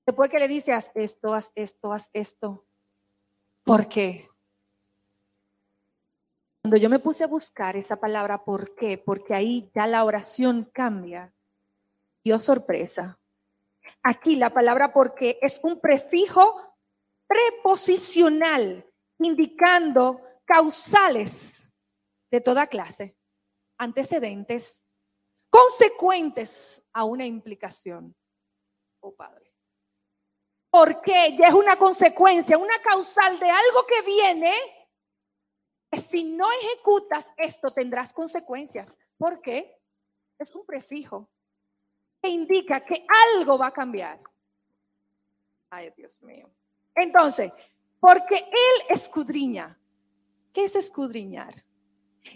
Después 0.06 0.30
que 0.30 0.40
le 0.40 0.48
dice, 0.48 0.74
haz 0.74 0.92
esto, 0.94 1.34
haz 1.34 1.52
esto, 1.56 1.94
haz 1.94 2.10
esto. 2.12 2.68
¿Por 3.64 3.88
qué? 3.88 4.28
Cuando 6.62 6.78
yo 6.78 6.90
me 6.90 7.00
puse 7.00 7.24
a 7.24 7.28
buscar 7.28 7.76
esa 7.76 8.00
palabra 8.00 8.44
¿por 8.44 8.76
qué? 8.76 8.98
Porque 8.98 9.34
ahí 9.34 9.70
ya 9.74 9.88
la 9.88 10.04
oración 10.04 10.70
cambia. 10.74 11.34
Dio 12.24 12.40
sorpresa. 12.40 13.20
Aquí 14.04 14.36
la 14.36 14.52
palabra 14.52 14.94
¿por 14.94 15.16
qué? 15.16 15.40
es 15.42 15.60
un 15.64 15.80
prefijo 15.80 16.76
preposicional 17.28 18.86
indicando 19.20 20.22
causales 20.46 21.72
de 22.32 22.42
toda 22.42 22.68
clase, 22.68 23.16
antecedentes, 23.78 24.84
consecuentes 25.50 26.82
a 26.94 27.04
una 27.04 27.26
implicación. 27.26 28.16
Oh 29.02 29.14
Padre. 29.14 29.52
Porque 30.70 31.36
ya 31.38 31.48
es 31.50 31.54
una 31.54 31.76
consecuencia, 31.76 32.58
una 32.58 32.78
causal 32.80 33.40
de 33.40 33.50
algo 33.50 33.86
que 33.86 34.02
viene. 34.04 34.54
Si 35.92 36.24
no 36.24 36.48
ejecutas 36.52 37.30
esto, 37.36 37.74
tendrás 37.74 38.14
consecuencias. 38.14 38.98
¿Por 39.18 39.42
qué? 39.42 39.78
Es 40.40 40.56
un 40.56 40.66
prefijo 40.66 41.30
indica 42.30 42.80
que 42.82 43.06
algo 43.36 43.58
va 43.58 43.68
a 43.68 43.74
cambiar. 43.74 44.20
Ay, 45.70 45.92
Dios 45.96 46.18
mío. 46.22 46.50
Entonces, 46.96 47.52
porque 48.00 48.36
Él 48.36 48.86
escudriña. 48.90 49.78
¿Qué 50.54 50.66
es 50.66 50.76
escudriñar? 50.76 51.64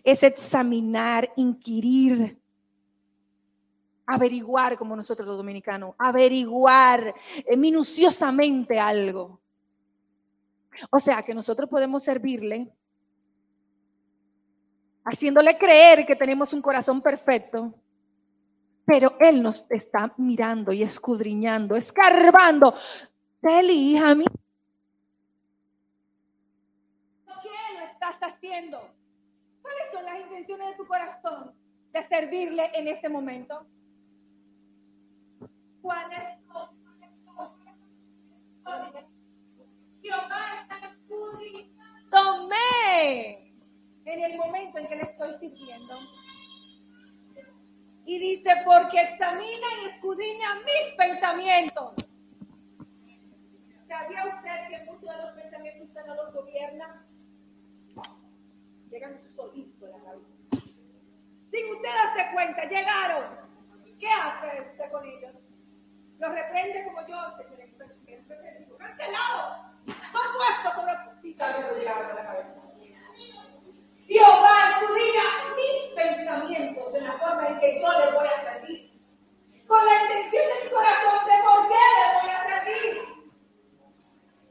Es 0.03 0.23
examinar, 0.23 1.31
inquirir, 1.35 2.39
averiguar, 4.05 4.77
como 4.77 4.95
nosotros 4.95 5.27
los 5.27 5.37
dominicanos, 5.37 5.95
averiguar 5.97 7.13
eh, 7.45 7.57
minuciosamente 7.57 8.79
algo. 8.79 9.41
O 10.91 10.99
sea, 10.99 11.23
que 11.23 11.33
nosotros 11.33 11.69
podemos 11.69 12.03
servirle 12.03 12.71
haciéndole 15.05 15.57
creer 15.57 16.05
que 16.05 16.15
tenemos 16.15 16.51
un 16.53 16.61
corazón 16.61 17.01
perfecto, 17.01 17.73
pero 18.85 19.17
Él 19.19 19.41
nos 19.41 19.65
está 19.69 20.13
mirando 20.17 20.71
y 20.71 20.83
escudriñando, 20.83 21.75
escarbando. 21.75 22.75
Teli, 23.41 23.93
hija 23.93 24.15
mía. 24.15 24.27
¿Qué 27.41 27.83
estás 27.91 28.17
haciendo? 28.21 28.89
¿Cuáles 29.61 29.91
son 29.91 30.05
las 30.05 30.19
intenciones 30.19 30.69
de 30.69 30.75
tu 30.75 30.87
corazón 30.87 31.53
de 31.91 32.03
servirle 32.03 32.71
en 32.75 32.87
este 32.87 33.09
momento? 33.09 33.65
¿Cuáles 35.81 36.35
Jehová 40.01 40.61
está 40.61 40.95
en 44.05 44.23
el 44.23 44.37
momento 44.37 44.77
en 44.77 44.87
que 44.87 44.95
le 44.95 45.01
estoy 45.03 45.33
sirviendo. 45.39 45.99
Y 48.05 48.19
dice, 48.19 48.51
porque 48.63 49.01
examina 49.01 49.67
y 49.81 49.85
escudriña 49.87 50.55
mis 50.55 50.95
pensamientos. 50.95 51.93
¿Sabía 53.87 54.25
usted 54.35 54.67
que 54.69 54.91
muchos 54.91 55.09
de 55.09 55.21
los 55.23 55.31
pensamientos 55.31 55.87
usted 55.87 56.05
no 56.05 56.15
los 56.15 56.33
gobierna? 56.33 57.05
Llegan 58.89 59.19
solitos 59.35 59.89
a 59.89 59.97
la 59.97 60.03
cabeza. 60.03 60.27
Sin 61.51 61.69
usted 61.71 61.89
darse 61.89 62.33
cuenta, 62.33 62.65
llegaron. 62.65 63.23
¿Qué 63.99 64.07
hace 64.07 64.61
usted 64.71 64.91
con 64.91 65.05
ellos? 65.05 65.33
Los 66.19 66.31
reprende 66.31 66.83
como 66.85 67.07
yo, 67.07 67.17
cancelado. 68.77 69.73
Son 69.85 70.27
puestos 70.37 70.73
sobre 70.73 71.83
la 71.83 72.25
cabeza. 72.25 72.64
Jehová 74.15 74.69
escudriña 74.69 75.23
mis 75.57 75.93
pensamientos 75.93 76.95
en 76.95 77.03
la 77.03 77.11
forma 77.13 77.49
en 77.49 77.59
que 77.59 77.81
yo 77.81 77.91
le 77.99 78.11
voy 78.13 78.27
a 78.27 78.41
servir. 78.43 79.01
Con 79.67 79.85
la 79.85 80.03
intención 80.03 80.43
de 80.47 80.63
mi 80.63 80.71
corazón 80.71 81.25
de 81.25 81.43
por 81.43 81.67
qué 81.67 81.83
le 81.97 82.21
voy 82.21 82.29
a 82.31 82.43
servir. 82.47 83.01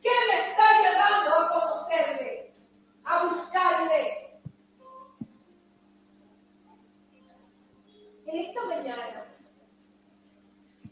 ¿Qué 0.02 0.11
me 0.28 0.37
está 0.38 0.64
llevando 0.83 1.35
a 1.35 1.49
conocerle? 1.49 2.54
A 3.04 3.25
buscarle. 3.25 4.38
En 8.26 8.38
esta 8.38 8.64
mañana, 8.66 9.25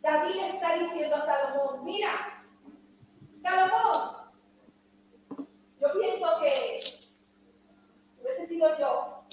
David 0.00 0.44
está 0.44 0.78
diciendo 0.78 1.16
a 1.16 1.26
Salomón, 1.26 1.84
mira, 1.84 2.42
Salomón, 3.42 4.32
yo 5.78 5.92
pienso 5.92 6.40
que 6.40 7.02
hubiese 8.22 8.46
sido 8.46 8.78
yo 8.78 9.24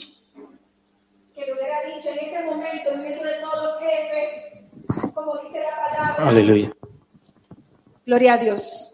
que 1.34 1.46
le 1.46 1.54
hubiera 1.54 1.82
dicho 1.84 2.10
en 2.10 2.20
ese 2.20 2.44
momento, 2.44 2.90
en 2.90 3.02
medio 3.02 3.24
de 3.24 3.40
todos 3.42 3.64
los 3.64 3.80
jefes, 3.80 5.14
como 5.14 5.38
dice 5.38 5.62
la 5.62 5.76
palabra. 5.76 6.30
Aleluya. 6.30 6.74
Gloria 8.30 8.42
a 8.42 8.46
Dios. 8.46 8.92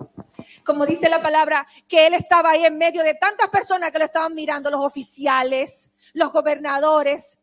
Como 0.63 0.85
dice 0.85 1.09
la 1.09 1.21
palabra, 1.21 1.67
que 1.89 2.07
él 2.07 2.13
estaba 2.13 2.51
ahí 2.51 2.63
en 2.63 2.77
medio 2.77 3.03
de 3.03 3.15
tantas 3.15 3.49
personas 3.49 3.91
que 3.91 3.99
lo 3.99 4.05
estaban 4.05 4.33
mirando, 4.33 4.71
los 4.71 4.79
oficiales, 4.79 5.91
los 6.13 6.31
gobernadores. 6.31 7.37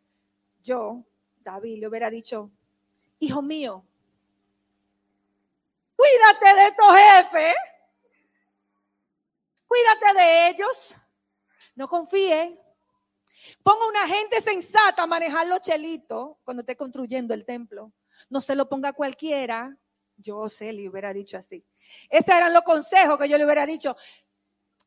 Yo, 0.63 1.05
David, 1.41 1.81
le 1.81 1.89
hubiera 1.89 2.09
dicho, 2.09 2.51
hijo 3.19 3.43
mío, 3.43 3.85
cuídate 5.95 6.63
de 6.63 6.73
tu 6.73 6.87
jefe, 6.95 7.55
cuídate 9.67 10.19
de 10.19 10.49
ellos, 10.49 10.99
no 11.75 11.89
confíen. 11.89 12.59
Ponga 13.63 13.87
una 13.87 14.09
gente 14.09 14.41
sensata 14.41 15.03
a 15.03 15.07
manejar 15.07 15.47
los 15.47 15.61
chelitos 15.61 16.37
cuando 16.43 16.63
esté 16.63 16.75
construyendo 16.75 17.35
el 17.35 17.45
templo. 17.45 17.93
No 18.31 18.41
se 18.41 18.55
lo 18.55 18.67
ponga 18.67 18.95
cualquiera. 18.95 19.77
Yo 20.17 20.49
sé, 20.49 20.73
le 20.73 20.89
hubiera 20.89 21.13
dicho 21.13 21.37
así. 21.37 21.63
Esos 22.09 22.35
eran 22.35 22.53
los 22.53 22.63
consejos 22.63 23.19
que 23.19 23.29
yo 23.29 23.39
le 23.39 23.45
hubiera 23.45 23.67
dicho. 23.67 23.97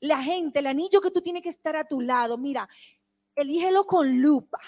La 0.02 0.22
gente, 0.22 0.60
el 0.60 0.68
anillo 0.68 1.02
que 1.02 1.12
tú 1.12 1.22
tienes 1.22 1.42
que 1.42 1.50
estar 1.50 1.76
a 1.76 1.88
tu 1.88 2.02
lado, 2.02 2.38
mira, 2.38 2.68
elígelo 3.36 3.86
con 3.86 4.22
lupa 4.22 4.60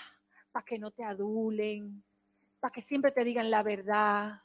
para 0.51 0.65
que 0.65 0.79
no 0.79 0.91
te 0.91 1.03
adulen, 1.03 2.03
para 2.60 2.72
que 2.72 2.81
siempre 2.81 3.12
te 3.12 3.24
digan 3.24 3.51
la 3.51 3.63
verdad. 3.63 4.41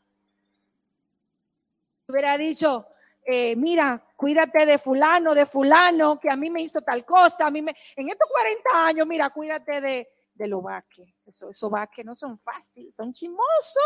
Hubiera 2.06 2.36
dicho, 2.36 2.86
eh, 3.24 3.56
mira, 3.56 4.04
cuídate 4.16 4.66
de 4.66 4.78
fulano, 4.78 5.34
de 5.34 5.46
fulano, 5.46 6.18
que 6.18 6.30
a 6.30 6.36
mí 6.36 6.50
me 6.50 6.62
hizo 6.62 6.82
tal 6.82 7.04
cosa, 7.04 7.46
a 7.46 7.50
mí 7.50 7.62
me, 7.62 7.74
en 7.96 8.08
estos 8.08 8.28
40 8.28 8.86
años, 8.86 9.06
mira, 9.06 9.30
cuídate 9.30 9.80
de, 9.80 10.08
de 10.34 10.46
los 10.48 10.62
vaques. 10.62 11.08
Eso, 11.24 11.50
esos 11.50 11.70
vaques 11.70 12.04
no 12.04 12.16
son 12.16 12.38
fáciles, 12.38 12.94
son 12.96 13.12
chimosos. 13.12 13.82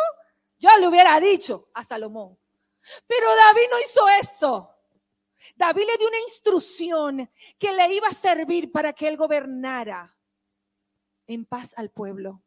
Yo 0.59 0.71
le 0.81 0.89
hubiera 0.89 1.21
dicho 1.21 1.69
a 1.75 1.85
Salomón. 1.85 2.37
Pero 3.07 3.27
David 3.35 3.69
no 3.71 3.81
hizo 3.81 4.09
eso. 4.09 4.71
David 5.55 5.85
le 5.87 5.99
dio 5.99 6.09
una 6.09 6.21
instrucción 6.21 7.31
que 7.59 7.73
le 7.73 7.95
iba 7.95 8.09
a 8.09 8.15
servir 8.15 8.73
para 8.73 8.93
que 8.93 9.09
él 9.09 9.17
gobernara 9.17 10.17
en 11.27 11.45
paz 11.45 11.75
al 11.77 11.91
pueblo 11.91 12.43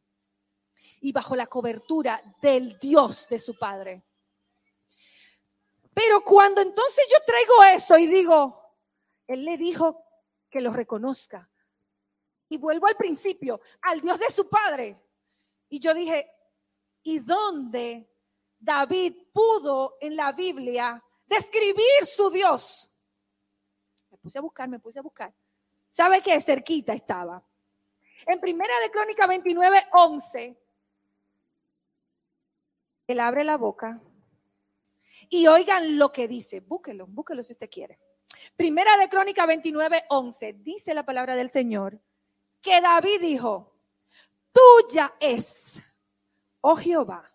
y 1.01 1.11
bajo 1.11 1.35
la 1.35 1.47
cobertura 1.47 2.21
del 2.41 2.77
Dios 2.79 3.27
de 3.29 3.39
su 3.39 3.57
padre. 3.57 4.03
Pero 5.93 6.21
cuando 6.21 6.61
entonces 6.61 7.05
yo 7.11 7.17
traigo 7.25 7.63
eso 7.75 7.97
y 7.97 8.07
digo, 8.07 8.77
él 9.27 9.45
le 9.45 9.57
dijo 9.57 10.03
que 10.49 10.61
lo 10.61 10.71
reconozca. 10.71 11.49
Y 12.47 12.57
vuelvo 12.57 12.87
al 12.87 12.95
principio, 12.95 13.61
al 13.81 14.01
Dios 14.01 14.17
de 14.17 14.29
su 14.29 14.49
padre. 14.49 14.99
Y 15.69 15.79
yo 15.79 15.93
dije, 15.93 16.31
¿y 17.03 17.19
dónde 17.19 18.09
David 18.59 19.15
pudo 19.31 19.97
en 20.01 20.15
la 20.15 20.33
Biblia 20.33 21.03
describir 21.25 22.05
su 22.05 22.29
Dios? 22.29 22.91
Me 24.11 24.17
puse 24.17 24.37
a 24.37 24.41
buscar, 24.41 24.67
me 24.67 24.79
puse 24.79 24.99
a 24.99 25.01
buscar. 25.01 25.33
¿Sabe 25.89 26.21
qué? 26.21 26.39
Cerquita 26.41 26.93
estaba. 26.93 27.43
En 28.25 28.39
Primera 28.39 28.73
de 28.81 28.91
Crónica 28.91 29.27
29, 29.27 29.87
11, 29.93 30.57
él 33.07 33.19
abre 33.19 33.43
la 33.43 33.57
boca 33.57 34.01
y 35.29 35.47
oigan 35.47 35.97
lo 35.97 36.11
que 36.11 36.27
dice. 36.27 36.59
Búsquelo, 36.59 37.07
búsquelo 37.07 37.41
si 37.43 37.53
usted 37.53 37.69
quiere. 37.69 37.99
Primera 38.55 38.97
de 38.97 39.09
Crónica 39.09 39.45
29, 39.45 40.05
11, 40.09 40.53
dice 40.53 40.93
la 40.93 41.05
palabra 41.05 41.35
del 41.35 41.49
Señor, 41.49 41.99
que 42.61 42.81
David 42.81 43.21
dijo, 43.21 43.73
tuya 44.51 45.15
es, 45.19 45.81
oh 46.61 46.75
Jehová, 46.75 47.29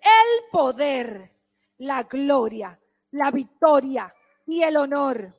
el 0.00 0.39
poder, 0.50 1.34
la 1.78 2.02
gloria, 2.04 2.78
la 3.12 3.30
victoria 3.30 4.14
y 4.46 4.62
el 4.62 4.76
honor. 4.76 5.36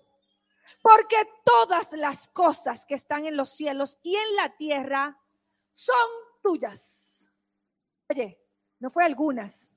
Porque 0.81 1.17
todas 1.43 1.91
las 1.93 2.27
cosas 2.29 2.85
que 2.85 2.95
están 2.95 3.25
en 3.25 3.37
los 3.37 3.49
cielos 3.49 3.99
y 4.03 4.15
en 4.15 4.35
la 4.35 4.55
tierra 4.55 5.19
son 5.71 5.95
tuyas. 6.41 7.31
Oye, 8.09 8.39
no 8.79 8.89
fue 8.89 9.05
algunas, 9.05 9.71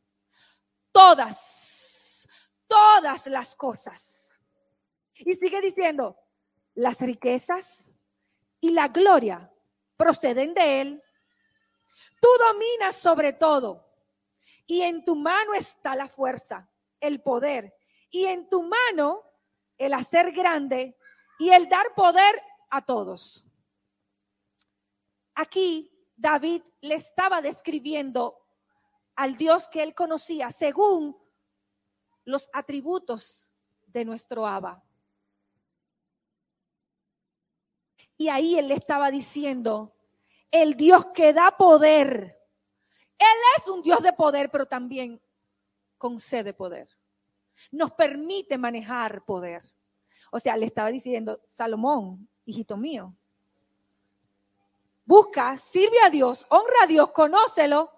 todas, 0.92 2.28
todas 2.66 3.26
las 3.26 3.54
cosas. 3.54 4.32
Y 5.16 5.32
sigue 5.34 5.60
diciendo, 5.60 6.16
las 6.74 7.00
riquezas 7.00 7.94
y 8.60 8.70
la 8.70 8.88
gloria 8.88 9.52
proceden 9.96 10.54
de 10.54 10.80
Él. 10.80 11.02
Tú 12.20 12.28
dominas 12.38 12.96
sobre 12.96 13.32
todo 13.32 13.83
y 14.66 14.82
en 14.82 15.04
tu 15.04 15.16
mano 15.16 15.54
está 15.54 15.94
la 15.94 16.08
fuerza, 16.08 16.70
el 17.00 17.20
poder 17.20 17.74
y 18.10 18.26
en 18.26 18.48
tu 18.48 18.62
mano 18.62 19.22
el 19.78 19.92
hacer 19.94 20.32
grande 20.32 20.96
y 21.38 21.50
el 21.50 21.68
dar 21.68 21.94
poder 21.94 22.34
a 22.70 22.84
todos. 22.84 23.44
Aquí 25.34 25.90
David 26.16 26.62
le 26.80 26.94
estaba 26.94 27.42
describiendo 27.42 28.46
al 29.16 29.36
Dios 29.36 29.68
que 29.68 29.82
él 29.82 29.94
conocía 29.94 30.50
según 30.50 31.16
los 32.24 32.48
atributos 32.52 33.52
de 33.86 34.04
nuestro 34.04 34.46
Abba. 34.46 34.82
Y 38.16 38.28
ahí 38.28 38.56
él 38.56 38.68
le 38.68 38.74
estaba 38.74 39.10
diciendo, 39.10 39.96
el 40.50 40.76
Dios 40.76 41.06
que 41.06 41.32
da 41.32 41.56
poder. 41.56 42.40
Él 43.18 43.38
es 43.58 43.68
un 43.68 43.82
Dios 43.82 44.02
de 44.02 44.12
poder, 44.12 44.50
pero 44.50 44.66
también 44.66 45.20
concede 45.98 46.52
poder. 46.52 46.88
Nos 47.70 47.92
permite 47.92 48.58
manejar 48.58 49.24
poder. 49.24 49.62
O 50.30 50.38
sea, 50.38 50.56
le 50.56 50.66
estaba 50.66 50.90
diciendo, 50.90 51.40
Salomón, 51.46 52.28
hijito 52.44 52.76
mío, 52.76 53.14
busca, 55.04 55.56
sirve 55.56 55.98
a 56.04 56.10
Dios, 56.10 56.46
honra 56.48 56.82
a 56.82 56.86
Dios, 56.86 57.10
conócelo 57.12 57.90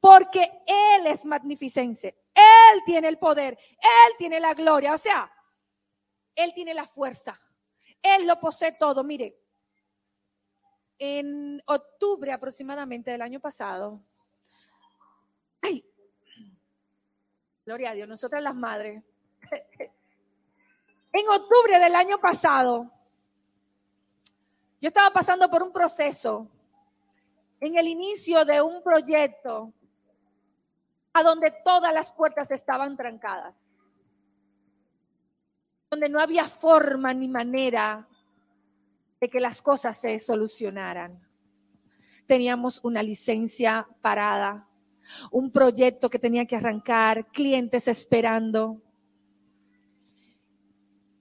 porque 0.00 0.62
Él 0.66 1.06
es 1.06 1.24
magnificente. 1.24 2.16
Él 2.34 2.82
tiene 2.84 3.08
el 3.08 3.18
poder, 3.18 3.58
Él 3.72 4.12
tiene 4.18 4.40
la 4.40 4.54
gloria, 4.54 4.94
o 4.94 4.98
sea, 4.98 5.30
Él 6.34 6.52
tiene 6.54 6.74
la 6.74 6.86
fuerza, 6.86 7.40
Él 8.02 8.26
lo 8.26 8.38
posee 8.40 8.72
todo. 8.72 9.04
Mire, 9.04 9.38
en 10.98 11.62
octubre 11.66 12.32
aproximadamente 12.32 13.10
del 13.10 13.22
año 13.22 13.40
pasado, 13.40 14.02
gloria 17.70 17.90
a 17.90 17.94
Dios, 17.94 18.08
nosotras 18.08 18.42
las 18.42 18.54
madres, 18.56 19.00
en 21.12 21.28
octubre 21.28 21.78
del 21.78 21.94
año 21.94 22.18
pasado, 22.18 22.90
yo 24.80 24.88
estaba 24.88 25.10
pasando 25.10 25.48
por 25.48 25.62
un 25.62 25.72
proceso 25.72 26.48
en 27.60 27.78
el 27.78 27.86
inicio 27.86 28.44
de 28.44 28.60
un 28.60 28.82
proyecto 28.82 29.72
a 31.12 31.22
donde 31.22 31.52
todas 31.64 31.94
las 31.94 32.12
puertas 32.12 32.50
estaban 32.50 32.96
trancadas, 32.96 33.94
donde 35.90 36.08
no 36.08 36.18
había 36.18 36.46
forma 36.46 37.14
ni 37.14 37.28
manera 37.28 38.08
de 39.20 39.30
que 39.30 39.38
las 39.38 39.62
cosas 39.62 39.96
se 39.96 40.18
solucionaran. 40.18 41.24
Teníamos 42.26 42.80
una 42.82 43.00
licencia 43.00 43.86
parada, 44.00 44.69
un 45.30 45.50
proyecto 45.50 46.10
que 46.10 46.18
tenía 46.18 46.46
que 46.46 46.56
arrancar, 46.56 47.26
clientes 47.30 47.88
esperando. 47.88 48.80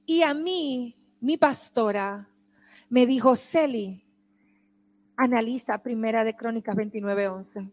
Y 0.05 0.23
a 0.23 0.33
mí, 0.33 0.95
mi 1.19 1.37
pastora, 1.37 2.29
me 2.89 3.05
dijo, 3.05 3.35
Celi, 3.35 4.03
analiza 5.15 5.83
Primera 5.83 6.23
de 6.23 6.35
Crónicas 6.35 6.75
29:11 6.75 7.71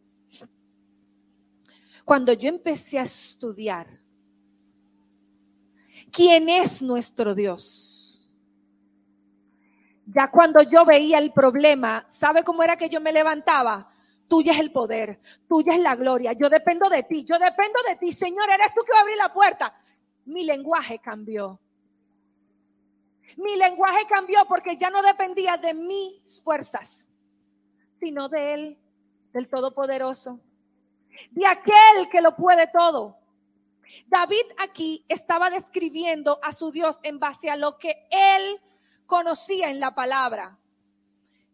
cuando 2.06 2.32
yo 2.32 2.48
empecé 2.48 3.00
a 3.00 3.02
estudiar 3.02 3.88
quién 6.12 6.48
es 6.48 6.80
nuestro 6.80 7.34
Dios, 7.34 7.92
Ya 10.08 10.30
cuando 10.30 10.62
yo 10.62 10.84
veía 10.84 11.18
el 11.18 11.32
problema, 11.32 12.06
¿sabe 12.08 12.44
cómo 12.44 12.62
era 12.62 12.76
que 12.76 12.88
yo 12.88 13.00
me 13.00 13.12
levantaba? 13.12 13.90
Tuya 14.28 14.52
es 14.52 14.58
el 14.58 14.72
poder, 14.72 15.20
tuya 15.48 15.74
es 15.74 15.80
la 15.80 15.94
gloria. 15.94 16.32
Yo 16.32 16.48
dependo 16.48 16.88
de 16.88 17.04
ti, 17.04 17.24
yo 17.24 17.38
dependo 17.38 17.78
de 17.88 17.96
ti. 17.96 18.12
Señor, 18.12 18.48
eres 18.50 18.74
tú 18.74 18.84
que 18.84 18.92
va 18.92 18.98
a 18.98 19.02
abrir 19.02 19.16
la 19.16 19.32
puerta. 19.32 19.74
Mi 20.24 20.44
lenguaje 20.44 20.98
cambió. 20.98 21.60
Mi 23.36 23.56
lenguaje 23.56 24.06
cambió 24.08 24.44
porque 24.48 24.76
ya 24.76 24.90
no 24.90 25.02
dependía 25.02 25.56
de 25.56 25.74
mis 25.74 26.40
fuerzas, 26.42 27.08
sino 27.92 28.28
de 28.28 28.54
Él, 28.54 28.78
del 29.32 29.48
Todopoderoso, 29.48 30.40
de 31.30 31.46
aquel 31.46 32.08
que 32.10 32.20
lo 32.20 32.34
puede 32.36 32.66
todo. 32.68 33.18
David 34.06 34.44
aquí 34.58 35.04
estaba 35.08 35.50
describiendo 35.50 36.38
a 36.42 36.52
su 36.52 36.70
Dios 36.70 36.98
en 37.02 37.18
base 37.18 37.50
a 37.50 37.56
lo 37.56 37.78
que 37.78 38.08
él 38.10 38.60
conocía 39.06 39.70
en 39.70 39.80
la 39.80 39.94
palabra. 39.94 40.58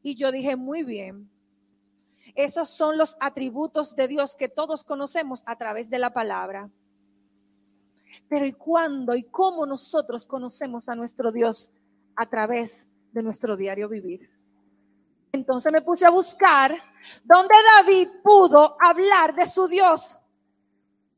Y 0.02 0.16
yo 0.16 0.32
dije, 0.32 0.56
muy 0.56 0.82
bien, 0.82 1.30
esos 2.34 2.68
son 2.68 2.96
los 2.96 3.16
atributos 3.20 3.94
de 3.96 4.08
Dios 4.08 4.34
que 4.36 4.48
todos 4.48 4.84
conocemos 4.84 5.42
a 5.46 5.56
través 5.56 5.90
de 5.90 5.98
la 5.98 6.12
palabra. 6.12 6.70
Pero 8.28 8.46
¿y 8.46 8.52
cuándo 8.52 9.14
y 9.14 9.24
cómo 9.24 9.66
nosotros 9.66 10.26
conocemos 10.26 10.88
a 10.88 10.94
nuestro 10.94 11.32
Dios 11.32 11.70
a 12.16 12.26
través 12.26 12.86
de 13.12 13.22
nuestro 13.22 13.56
diario 13.56 13.88
vivir? 13.88 14.30
Entonces 15.32 15.72
me 15.72 15.80
puse 15.80 16.04
a 16.04 16.10
buscar 16.10 16.76
dónde 17.24 17.54
David 17.76 18.08
pudo 18.22 18.76
hablar 18.84 19.34
de 19.34 19.46
su 19.46 19.66
Dios 19.66 20.18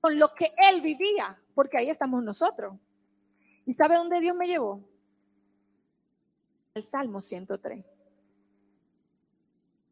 con 0.01 0.19
lo 0.19 0.33
que 0.35 0.51
él 0.71 0.81
vivía, 0.81 1.37
porque 1.55 1.79
ahí 1.79 1.91
estamos 1.91 2.23
nosotros. 2.23 2.75
¿Y 3.67 3.75
sabe 3.75 3.97
dónde 3.97 4.21
Dios 4.21 4.37
me 4.37 4.47
llevó? 4.47 4.81
El 6.75 6.85
Salmo 6.85 7.21
103. 7.21 7.85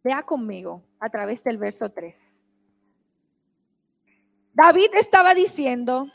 Vea 0.02 0.22
conmigo 0.22 0.82
a 0.98 1.08
través 1.10 1.44
del 1.44 1.58
verso 1.58 1.90
3. 1.90 2.42
David 4.52 4.90
estaba 4.94 5.34
diciendo, 5.34 6.08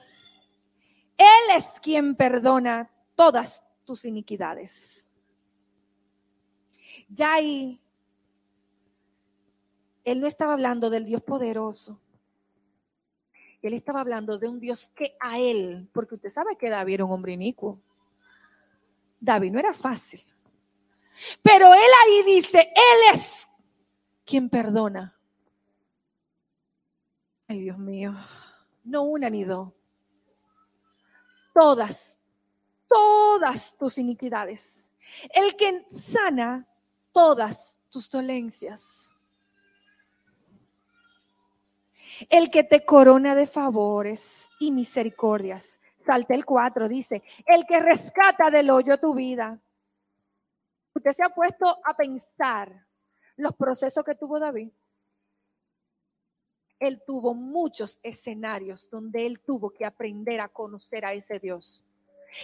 Él 1.17 1.55
es 1.55 1.79
quien 1.81 2.15
perdona 2.15 2.91
todas 3.15 3.63
tus 3.85 4.05
iniquidades. 4.05 5.09
Ya 7.09 7.33
ahí, 7.33 7.79
Él 10.03 10.19
no 10.19 10.27
estaba 10.27 10.53
hablando 10.53 10.89
del 10.89 11.05
Dios 11.05 11.21
poderoso, 11.21 11.99
él 13.67 13.73
estaba 13.73 13.99
hablando 13.99 14.37
de 14.37 14.47
un 14.47 14.59
Dios 14.59 14.89
que 14.95 15.15
a 15.19 15.39
él, 15.39 15.89
porque 15.91 16.15
usted 16.15 16.29
sabe 16.29 16.55
que 16.57 16.69
David 16.69 16.95
era 16.95 17.05
un 17.05 17.11
hombre 17.11 17.33
inicuo. 17.33 17.79
David 19.19 19.51
no 19.51 19.59
era 19.59 19.73
fácil. 19.73 20.21
Pero 21.41 21.73
él 21.73 21.91
ahí 22.05 22.35
dice, 22.35 22.59
él 22.59 23.13
es 23.13 23.36
quien 24.27 24.49
perdona. 24.49 25.17
Ay, 27.47 27.61
Dios 27.61 27.77
mío, 27.79 28.13
no 28.83 29.03
una 29.03 29.29
ni 29.29 29.45
dos. 29.45 29.71
Todas, 31.53 32.19
todas 32.87 33.75
tus 33.77 33.97
iniquidades. 33.97 34.87
El 35.33 35.55
que 35.55 35.87
sana 35.91 36.67
todas 37.11 37.79
tus 37.89 38.09
dolencias 38.09 39.11
el 42.29 42.49
que 42.49 42.63
te 42.63 42.85
corona 42.85 43.35
de 43.35 43.47
favores 43.47 44.49
y 44.59 44.71
misericordias. 44.71 45.79
Salte 45.95 46.35
el 46.35 46.45
4, 46.45 46.87
dice, 46.87 47.23
el 47.45 47.65
que 47.65 47.79
rescata 47.79 48.49
del 48.49 48.69
hoyo 48.69 48.97
tu 48.97 49.13
vida. 49.13 49.59
Usted 50.93 51.11
se 51.11 51.23
ha 51.23 51.29
puesto 51.29 51.79
a 51.83 51.95
pensar 51.95 52.86
los 53.37 53.55
procesos 53.55 54.03
que 54.03 54.15
tuvo 54.15 54.39
David. 54.39 54.69
Él 56.79 57.01
tuvo 57.05 57.33
muchos 57.33 57.99
escenarios 58.03 58.89
donde 58.89 59.25
él 59.25 59.39
tuvo 59.39 59.71
que 59.71 59.85
aprender 59.85 60.41
a 60.41 60.49
conocer 60.49 61.05
a 61.05 61.13
ese 61.13 61.39
Dios. 61.39 61.83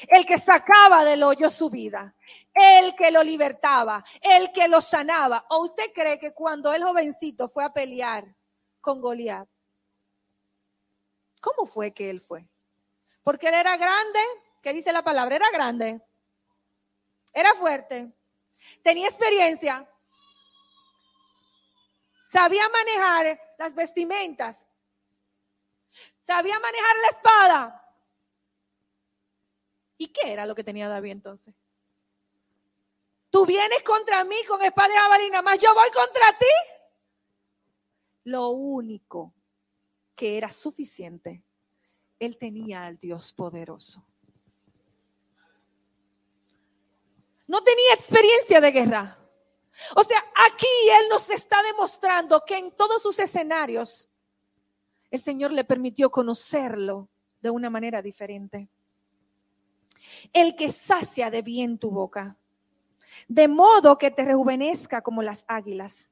El 0.08 0.26
que 0.26 0.38
sacaba 0.38 1.04
del 1.04 1.24
hoyo 1.24 1.52
su 1.52 1.70
vida, 1.70 2.16
el 2.54 2.96
que 2.96 3.12
lo 3.12 3.22
libertaba, 3.22 4.04
el 4.22 4.52
que 4.52 4.68
lo 4.68 4.82
sanaba. 4.82 5.46
¿O 5.50 5.66
usted 5.66 5.92
cree 5.94 6.18
que 6.18 6.34
cuando 6.34 6.74
el 6.74 6.84
jovencito 6.84 7.50
fue 7.50 7.64
a 7.66 7.74
pelear 7.74 8.34
con 8.82 9.02
Goliat, 9.02 9.48
¿Cómo 11.44 11.66
fue 11.66 11.92
que 11.92 12.10
él 12.10 12.22
fue? 12.22 12.48
Porque 13.22 13.50
él 13.50 13.56
era 13.56 13.76
grande, 13.76 14.20
¿qué 14.62 14.72
dice 14.72 14.94
la 14.94 15.04
palabra? 15.04 15.36
Era 15.36 15.52
grande, 15.52 16.02
era 17.34 17.54
fuerte, 17.56 18.10
tenía 18.82 19.10
experiencia, 19.10 19.86
sabía 22.34 22.68
manejar 22.68 23.40
las 23.60 23.76
vestimentas, 23.76 24.68
sabía 26.24 26.60
manejar 26.60 26.96
la 27.04 27.08
espada. 27.10 27.96
¿Y 29.98 30.08
qué 30.08 30.34
era 30.34 30.48
lo 30.48 30.56
que 30.56 30.64
tenía 30.64 30.90
David 30.90 31.12
entonces? 31.12 31.54
Tú 33.30 33.46
vienes 33.46 33.84
contra 33.84 34.24
mí 34.24 34.36
con 34.48 34.60
espada 34.64 34.92
y 34.92 34.98
jabalina, 34.98 35.42
más 35.44 35.60
yo 35.60 35.76
voy 35.76 35.90
contra 35.92 36.38
ti. 36.40 36.82
Lo 38.24 38.50
único 38.50 39.36
que 40.16 40.38
era 40.38 40.52
suficiente, 40.52 41.44
él 42.18 42.38
tenía 42.40 42.86
al 42.86 42.98
Dios 42.98 43.32
poderoso. 43.32 44.04
No 47.46 47.64
tenía 47.64 47.94
experiencia 47.94 48.60
de 48.60 48.72
guerra. 48.72 49.23
O 49.96 50.04
sea, 50.04 50.20
aquí 50.48 50.68
Él 51.00 51.08
nos 51.10 51.30
está 51.30 51.62
demostrando 51.64 52.42
que 52.46 52.58
en 52.58 52.72
todos 52.72 53.02
sus 53.02 53.18
escenarios 53.20 54.10
el 55.10 55.22
Señor 55.22 55.52
le 55.52 55.64
permitió 55.64 56.10
conocerlo 56.10 57.10
de 57.42 57.50
una 57.50 57.70
manera 57.70 58.02
diferente. 58.02 58.70
El 60.32 60.56
que 60.56 60.70
sacia 60.70 61.30
de 61.30 61.42
bien 61.42 61.78
tu 61.78 61.92
boca, 61.92 62.38
de 63.28 63.48
modo 63.48 63.98
que 63.98 64.12
te 64.12 64.26
rejuvenezca 64.26 65.02
como 65.02 65.22
las 65.22 65.46
águilas. 65.48 66.12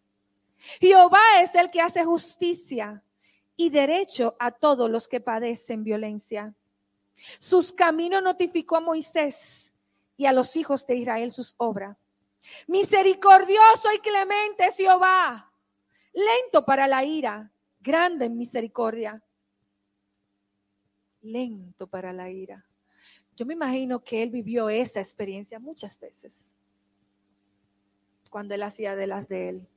Jehová 0.80 1.41
es 1.41 1.56
el 1.56 1.71
que 1.71 1.82
hace 1.82 2.04
justicia 2.06 3.04
y 3.56 3.69
derecho 3.69 4.36
a 4.39 4.52
todos 4.52 4.89
los 4.89 5.08
que 5.08 5.19
padecen 5.19 5.84
violencia. 5.84 6.54
Sus 7.39 7.71
caminos 7.71 8.24
notificó 8.24 8.78
a 8.78 8.82
Moisés 8.82 9.74
y 10.17 10.26
a 10.26 10.34
los 10.34 10.56
hijos 10.56 10.86
de 10.86 10.95
Israel 10.97 11.32
sus 11.32 11.56
obras. 11.58 11.97
Misericordioso 12.67 13.89
y 13.95 13.99
clemente 13.99 14.65
es 14.65 14.75
Jehová, 14.75 15.54
lento 16.13 16.65
para 16.65 16.88
la 16.88 17.04
ira, 17.04 17.51
grande 17.80 18.25
en 18.25 18.38
misericordia. 18.38 19.23
Lento 21.21 21.88
para 21.88 22.12
la 22.12 22.30
ira. 22.30 22.65
Yo 23.36 23.45
me 23.45 23.54
imagino 23.54 24.04
que 24.04 24.23
él 24.23 24.32
vivió 24.32 24.69
esa 24.69 24.99
experiencia 24.99 25.60
muchas 25.60 25.99
veces 25.99 26.56
cuando 28.32 28.56
él 28.56 28.63
hacía 28.63 28.95
de 28.95 29.08
las 29.08 29.27
de 29.27 29.49
él. 29.49 29.67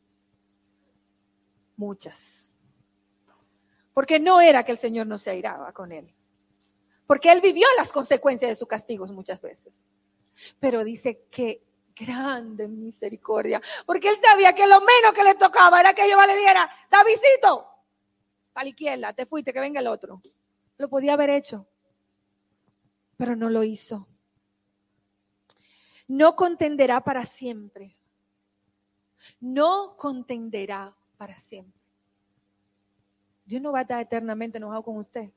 Muchas. 1.76 2.54
Porque 3.92 4.20
no 4.20 4.40
era 4.40 4.64
que 4.64 4.72
el 4.72 4.78
Señor 4.78 5.06
no 5.06 5.18
se 5.18 5.30
airaba 5.30 5.72
con 5.72 5.92
él. 5.92 6.14
Porque 7.06 7.30
él 7.30 7.40
vivió 7.40 7.66
las 7.76 7.92
consecuencias 7.92 8.48
de 8.48 8.56
sus 8.56 8.68
castigos 8.68 9.10
muchas 9.10 9.42
veces. 9.42 9.84
Pero 10.60 10.84
dice 10.84 11.26
que 11.30 11.62
grande 11.94 12.68
misericordia. 12.68 13.60
Porque 13.86 14.08
él 14.08 14.16
sabía 14.22 14.52
que 14.52 14.66
lo 14.66 14.80
menos 14.80 15.12
que 15.14 15.24
le 15.24 15.34
tocaba 15.34 15.80
era 15.80 15.94
que 15.94 16.02
Jehová 16.02 16.26
le 16.26 16.36
diera, 16.36 16.68
Davidito, 16.90 17.68
a 18.54 18.62
la 18.62 18.68
izquierda, 18.68 19.12
te 19.12 19.26
fuiste, 19.26 19.52
que 19.52 19.60
venga 19.60 19.80
el 19.80 19.86
otro. 19.86 20.22
Lo 20.78 20.88
podía 20.88 21.14
haber 21.14 21.30
hecho, 21.30 21.66
pero 23.16 23.36
no 23.36 23.48
lo 23.48 23.64
hizo. 23.64 24.06
No 26.06 26.36
contenderá 26.36 27.02
para 27.02 27.24
siempre. 27.24 27.96
No 29.40 29.96
contenderá 29.96 30.94
para 31.16 31.38
siempre. 31.38 31.80
Dios 33.44 33.60
no 33.62 33.72
va 33.72 33.80
a 33.80 33.82
estar 33.82 34.00
eternamente 34.00 34.58
enojado 34.58 34.82
con 34.82 34.96
usted. 34.98 35.30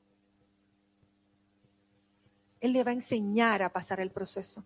Él 2.60 2.72
le 2.72 2.82
va 2.82 2.90
a 2.90 2.94
enseñar 2.94 3.62
a 3.62 3.72
pasar 3.72 4.00
el 4.00 4.10
proceso. 4.10 4.64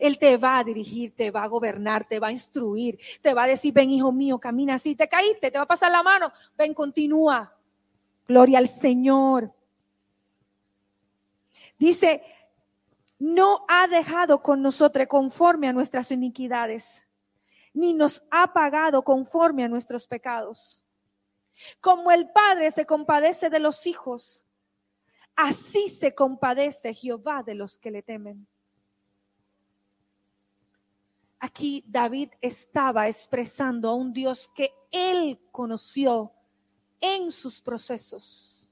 Él 0.00 0.18
te 0.18 0.36
va 0.36 0.58
a 0.58 0.64
dirigir, 0.64 1.14
te 1.14 1.30
va 1.30 1.42
a 1.44 1.48
gobernar, 1.48 2.06
te 2.06 2.18
va 2.18 2.28
a 2.28 2.32
instruir, 2.32 2.98
te 3.22 3.34
va 3.34 3.44
a 3.44 3.48
decir, 3.48 3.72
ven 3.72 3.90
hijo 3.90 4.12
mío, 4.12 4.38
camina 4.38 4.74
así, 4.74 4.94
te 4.94 5.08
caíste, 5.08 5.50
te 5.50 5.58
va 5.58 5.64
a 5.64 5.68
pasar 5.68 5.90
la 5.90 6.02
mano, 6.02 6.32
ven, 6.56 6.74
continúa. 6.74 7.54
Gloria 8.26 8.58
al 8.58 8.68
Señor. 8.68 9.52
Dice, 11.78 12.22
no 13.18 13.64
ha 13.68 13.86
dejado 13.88 14.42
con 14.42 14.62
nosotros 14.62 15.06
conforme 15.06 15.68
a 15.68 15.72
nuestras 15.72 16.10
iniquidades, 16.10 17.04
ni 17.72 17.94
nos 17.94 18.22
ha 18.30 18.52
pagado 18.52 19.02
conforme 19.02 19.64
a 19.64 19.68
nuestros 19.68 20.06
pecados. 20.06 20.84
Como 21.80 22.10
el 22.12 22.30
Padre 22.30 22.70
se 22.70 22.86
compadece 22.86 23.50
de 23.50 23.58
los 23.58 23.86
hijos, 23.86 24.44
así 25.34 25.88
se 25.88 26.14
compadece 26.14 26.94
Jehová 26.94 27.42
de 27.42 27.54
los 27.54 27.78
que 27.78 27.90
le 27.90 28.02
temen. 28.02 28.46
Aquí 31.40 31.84
David 31.86 32.30
estaba 32.40 33.08
expresando 33.08 33.88
a 33.88 33.94
un 33.94 34.12
Dios 34.12 34.50
que 34.54 34.72
él 34.90 35.40
conoció 35.52 36.32
en 37.00 37.30
sus 37.30 37.60
procesos. 37.60 38.68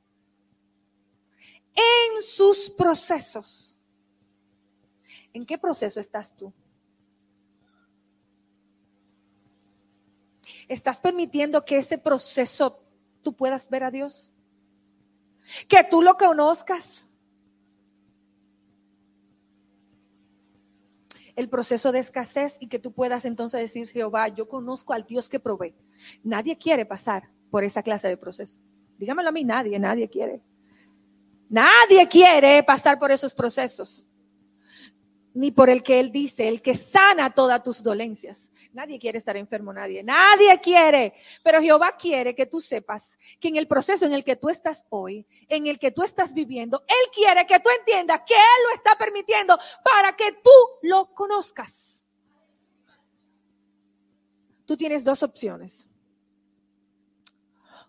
En 1.75 2.23
sus 2.23 2.71
procesos. 2.71 3.77
¿En 5.33 5.47
qué 5.47 5.59
proceso 5.59 6.01
estás 6.01 6.35
tú? 6.35 6.53
¿Estás 10.69 11.01
permitiendo 11.01 11.65
que 11.65 11.79
ese 11.79 11.99
proceso 11.99 12.83
tú 13.23 13.37
puedas 13.37 13.69
ver 13.69 13.85
a 13.85 13.91
Dios? 13.91 14.33
Que 15.69 15.85
tú 15.85 16.03
lo 16.03 16.17
conozcas. 16.17 17.06
El 21.37 21.49
proceso 21.49 21.93
de 21.93 21.99
escasez 21.99 22.57
y 22.61 22.67
que 22.67 22.79
tú 22.79 22.93
puedas 22.93 23.25
entonces 23.25 23.61
decir, 23.61 23.89
Jehová, 23.89 24.29
yo 24.29 24.49
conozco 24.49 24.93
al 24.93 25.05
Dios 25.05 25.29
que 25.29 25.39
provee. 25.39 25.75
Nadie 26.25 26.57
quiere 26.57 26.87
pasar 26.87 27.31
por 27.51 27.63
esa 27.63 27.83
clase 27.83 28.09
de 28.09 28.17
proceso. 28.17 28.59
Dígamelo 28.99 29.29
a 29.29 29.33
mí, 29.33 29.45
nadie, 29.45 29.79
nadie 29.79 30.09
quiere. 30.09 30.43
Nadie 31.49 32.09
quiere 32.09 32.63
pasar 32.63 32.99
por 32.99 33.11
esos 33.11 33.35
procesos. 33.35 34.07
Ni 35.37 35.51
por 35.51 35.69
el 35.69 35.83
que 35.83 36.01
Él 36.01 36.11
dice, 36.11 36.49
el 36.49 36.63
que 36.63 36.75
sana 36.75 37.35
todas 37.35 37.63
tus 37.63 37.83
dolencias. 37.83 38.51
Nadie 38.73 38.99
quiere 38.99 39.19
estar 39.19 39.37
enfermo, 39.37 39.71
nadie. 39.71 40.03
Nadie 40.03 40.59
quiere. 40.63 41.13
Pero 41.45 41.61
Jehová 41.61 41.95
quiere 41.99 42.35
que 42.35 42.47
tú 42.47 42.59
sepas 42.59 43.19
que 43.39 43.49
en 43.49 43.57
el 43.57 43.69
proceso 43.69 44.07
en 44.07 44.15
el 44.15 44.25
que 44.25 44.37
tú 44.37 44.49
estás 44.49 44.87
hoy, 44.89 45.27
en 45.49 45.67
el 45.67 45.79
que 45.79 45.91
tú 45.91 46.03
estás 46.03 46.33
viviendo, 46.33 46.83
Él 46.89 47.11
quiere 47.15 47.47
que 47.47 47.61
tú 47.61 47.69
entiendas 47.79 48.23
que 48.27 48.33
Él 48.33 48.63
lo 48.67 48.75
está 48.77 48.97
permitiendo 48.97 49.59
para 49.85 50.17
que 50.17 50.33
tú 50.43 50.51
lo 50.81 51.13
conozcas. 51.13 52.07
Tú 54.65 54.75
tienes 54.75 55.05
dos 55.05 55.23
opciones. 55.23 55.87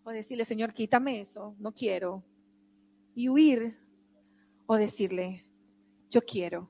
O 0.03 0.09
decirle, 0.09 0.43
Señor, 0.43 0.73
quítame 0.73 1.21
eso, 1.21 1.55
no 1.59 1.73
quiero. 1.73 2.25
Y 3.15 3.29
huir. 3.29 3.79
O 4.65 4.75
decirle, 4.75 5.45
yo 6.09 6.21
quiero 6.25 6.69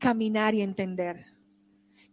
caminar 0.00 0.54
y 0.54 0.62
entender 0.62 1.30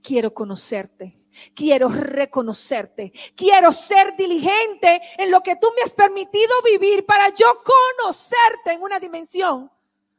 quiero 0.07 0.33
conocerte. 0.33 1.19
Quiero 1.53 1.89
reconocerte. 1.89 3.11
Quiero 3.35 3.73
ser 3.73 4.15
diligente 4.17 5.01
en 5.17 5.29
lo 5.29 5.41
que 5.41 5.57
tú 5.57 5.67
me 5.75 5.83
has 5.83 5.93
permitido 5.93 6.49
vivir 6.63 7.05
para 7.05 7.29
yo 7.29 7.61
conocerte 7.63 8.71
en 8.71 8.81
una 8.81 8.99
dimensión. 8.99 9.69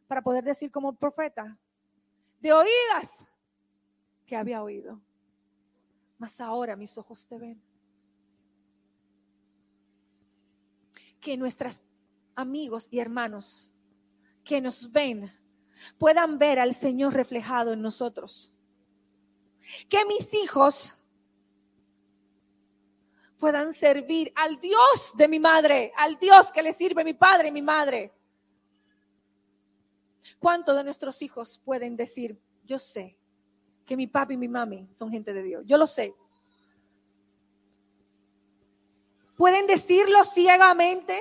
Para 0.06 0.22
poder 0.22 0.44
decir 0.44 0.70
como 0.70 0.94
profeta, 0.94 1.58
de 2.40 2.52
oídas 2.52 3.26
que 4.26 4.36
había 4.36 4.62
oído. 4.62 5.00
Mas 6.18 6.40
ahora 6.40 6.76
mis 6.76 6.96
ojos 6.98 7.26
te 7.26 7.38
ven. 7.38 7.62
Que 11.20 11.36
nuestros 11.36 11.80
amigos 12.36 12.86
y 12.90 13.00
hermanos 13.00 13.72
que 14.44 14.60
nos 14.60 14.92
ven 14.92 15.32
puedan 15.98 16.38
ver 16.38 16.58
al 16.58 16.74
Señor 16.74 17.14
reflejado 17.14 17.72
en 17.72 17.82
nosotros 17.82 18.52
que 19.88 20.04
mis 20.04 20.32
hijos 20.34 20.96
puedan 23.38 23.72
servir 23.72 24.32
al 24.34 24.58
Dios 24.60 25.12
de 25.16 25.28
mi 25.28 25.38
madre, 25.38 25.92
al 25.96 26.18
Dios 26.18 26.50
que 26.50 26.62
le 26.62 26.72
sirve 26.72 27.04
mi 27.04 27.14
padre 27.14 27.48
y 27.48 27.52
mi 27.52 27.62
madre. 27.62 28.12
¿Cuántos 30.38 30.76
de 30.76 30.84
nuestros 30.84 31.20
hijos 31.22 31.60
pueden 31.64 31.96
decir, 31.96 32.40
yo 32.64 32.78
sé 32.78 33.16
que 33.86 33.96
mi 33.96 34.06
papi 34.06 34.34
y 34.34 34.36
mi 34.36 34.48
mami 34.48 34.88
son 34.94 35.10
gente 35.10 35.32
de 35.32 35.42
Dios? 35.42 35.64
Yo 35.66 35.78
lo 35.78 35.86
sé. 35.86 36.14
Pueden 39.36 39.66
decirlo 39.66 40.24
ciegamente, 40.24 41.20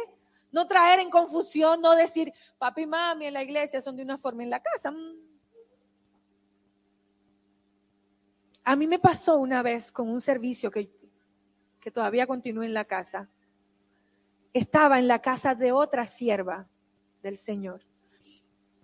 no 0.52 0.68
traer 0.68 1.00
en 1.00 1.10
confusión, 1.10 1.82
no 1.82 1.96
decir, 1.96 2.34
papi 2.58 2.84
y 2.84 2.88
mami 2.88 3.26
en 3.28 3.34
la 3.34 3.44
iglesia 3.44 3.82
son 3.82 3.96
de 3.96 4.04
una 4.04 4.18
forma 4.18 4.44
en 4.44 4.50
la 4.50 4.62
casa. 4.62 4.92
Mm, 4.92 5.28
A 8.68 8.76
mí 8.76 8.86
me 8.86 9.00
pasó 9.00 9.38
una 9.38 9.64
vez 9.64 9.94
con 9.94 10.10
un 10.10 10.20
servicio 10.20 10.70
que, 10.70 10.92
que 11.80 11.90
todavía 11.90 12.28
continúa 12.28 12.66
en 12.66 12.74
la 12.74 12.84
casa. 12.84 13.30
Estaba 14.52 15.00
en 15.00 15.08
la 15.08 15.20
casa 15.20 15.56
de 15.56 15.72
otra 15.72 16.06
sierva 16.06 16.68
del 17.24 17.38
Señor. 17.38 17.86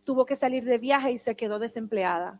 Tuvo 0.05 0.25
que 0.25 0.37
salir 0.37 0.63
de 0.63 0.77
viaje 0.77 1.11
y 1.11 1.17
se 1.17 1.35
quedó 1.35 1.59
desempleada. 1.59 2.39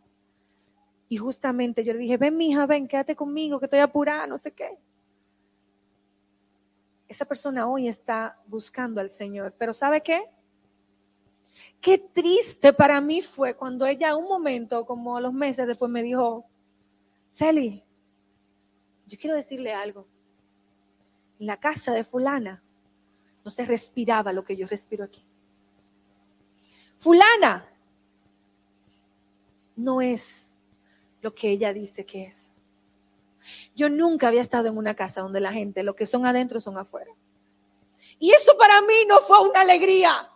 Y 1.10 1.18
justamente 1.18 1.84
yo 1.84 1.92
le 1.92 1.98
dije, 1.98 2.16
ven, 2.16 2.34
mija, 2.34 2.64
ven, 2.64 2.88
quédate 2.88 3.14
conmigo, 3.14 3.58
que 3.58 3.66
estoy 3.66 3.80
apurada, 3.80 4.26
no 4.26 4.38
sé 4.38 4.54
qué. 4.54 4.78
Esa 7.08 7.24
persona 7.24 7.68
hoy 7.68 7.88
está 7.88 8.40
buscando 8.46 9.00
al 9.00 9.10
Señor. 9.10 9.54
Pero 9.58 9.72
¿sabe 9.72 10.02
qué? 10.02 10.24
Qué 11.80 11.98
triste 11.98 12.72
para 12.72 13.00
mí 13.00 13.20
fue 13.22 13.54
cuando 13.54 13.86
ella 13.86 14.16
un 14.16 14.24
momento, 14.24 14.86
como 14.86 15.16
a 15.16 15.20
los 15.20 15.32
meses 15.32 15.66
después, 15.66 15.90
me 15.90 16.02
dijo, 16.02 16.46
Celi, 17.30 17.84
yo 19.06 19.18
quiero 19.18 19.36
decirle 19.36 19.72
algo. 19.72 20.06
En 21.38 21.46
la 21.46 21.58
casa 21.58 21.92
de 21.92 22.04
fulana 22.04 22.62
no 23.44 23.50
se 23.50 23.66
respiraba 23.66 24.32
lo 24.32 24.44
que 24.44 24.56
yo 24.56 24.66
respiro 24.66 25.04
aquí. 25.04 25.24
Fulana 26.96 27.68
no 29.76 30.00
es 30.00 30.54
lo 31.20 31.34
que 31.34 31.50
ella 31.50 31.72
dice 31.72 32.06
que 32.06 32.24
es. 32.24 32.53
Yo 33.74 33.88
nunca 33.88 34.28
había 34.28 34.42
estado 34.42 34.68
en 34.68 34.76
una 34.76 34.94
casa 34.94 35.20
donde 35.20 35.40
la 35.40 35.52
gente, 35.52 35.82
lo 35.82 35.94
que 35.94 36.06
son 36.06 36.26
adentro 36.26 36.60
son 36.60 36.78
afuera. 36.78 37.12
Y 38.18 38.32
eso 38.32 38.56
para 38.56 38.80
mí 38.82 39.04
no 39.08 39.20
fue 39.20 39.40
una 39.48 39.60
alegría. 39.60 40.30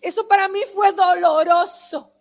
Eso 0.00 0.26
para 0.28 0.48
mí 0.48 0.60
fue 0.72 0.92
doloroso. 0.92 2.12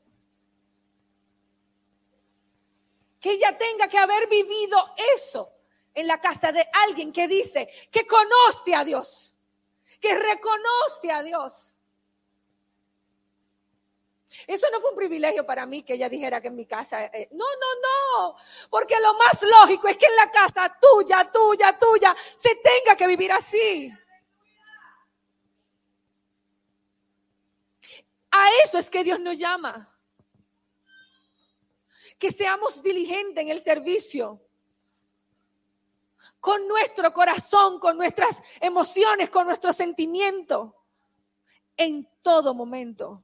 que 3.22 3.34
ella 3.34 3.56
tenga 3.56 3.88
que 3.88 4.00
haber 4.00 4.28
vivido 4.28 4.78
eso 5.16 5.54
en 5.94 6.08
la 6.08 6.20
casa 6.20 6.52
de 6.52 6.68
alguien 6.88 7.14
que 7.14 7.28
dice 7.28 7.70
que 7.92 8.06
conoce 8.08 8.74
a 8.74 8.84
Dios, 8.84 9.38
que 10.00 10.18
reconoce 10.18 11.12
a 11.12 11.22
Dios. 11.22 11.78
Eso 14.48 14.68
no 14.72 14.80
fue 14.80 14.92
un 14.92 14.96
privilegio 14.96 15.46
para 15.46 15.66
mí 15.66 15.84
que 15.84 15.94
ella 15.94 16.10
dijera 16.10 16.42
que 16.42 16.48
en 16.48 16.56
mi 16.56 16.66
casa, 16.66 17.06
eh, 17.06 17.30
no, 17.32 17.46
no, 17.46 18.28
no, 18.28 18.36
porque 18.70 18.96
lo 19.00 19.14
más 19.16 19.42
lógico 19.44 19.88
es 19.88 19.98
que 19.98 20.06
en 20.06 20.16
la 20.16 20.32
casa 20.32 20.78
tuya, 20.80 21.30
tuya, 21.32 21.78
tuya, 21.78 22.16
se 22.38 22.56
tenga 22.56 22.96
que 22.96 23.08
vivir 23.08 23.32
así. 23.32 23.92
A 28.32 28.50
eso 28.64 28.78
es 28.78 28.90
que 28.90 29.04
Dios 29.04 29.20
nos 29.20 29.38
llama 29.38 29.92
que 32.22 32.32
seamos 32.32 32.84
diligentes 32.84 33.42
en 33.42 33.50
el 33.50 33.60
servicio. 33.62 34.40
Con 36.40 36.68
nuestro 36.68 37.12
corazón, 37.12 37.80
con 37.80 37.98
nuestras 37.98 38.44
emociones, 38.60 39.32
con 39.32 39.48
nuestro 39.48 39.74
sentimiento. 39.74 40.76
En 41.76 42.08
todo 42.22 42.54
momento. 42.54 43.24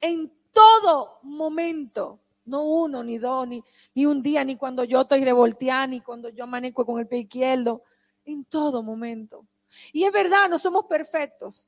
En 0.00 0.32
todo 0.52 1.20
momento. 1.22 2.20
No 2.44 2.62
uno, 2.62 3.02
ni 3.04 3.18
dos, 3.18 3.46
ni, 3.46 3.62
ni 3.94 4.06
un 4.06 4.22
día, 4.22 4.42
ni 4.42 4.56
cuando 4.56 4.82
yo 4.82 5.02
estoy 5.02 5.22
revolteada, 5.22 5.86
ni 5.86 6.00
cuando 6.00 6.30
yo 6.30 6.44
amanezco 6.44 6.86
con 6.86 6.98
el 6.98 7.06
pie 7.06 7.20
izquierdo. 7.20 7.82
En 8.24 8.44
todo 8.44 8.82
momento. 8.82 9.46
Y 9.92 10.04
es 10.04 10.12
verdad, 10.12 10.48
no 10.48 10.58
somos 10.58 10.86
perfectos. 10.86 11.66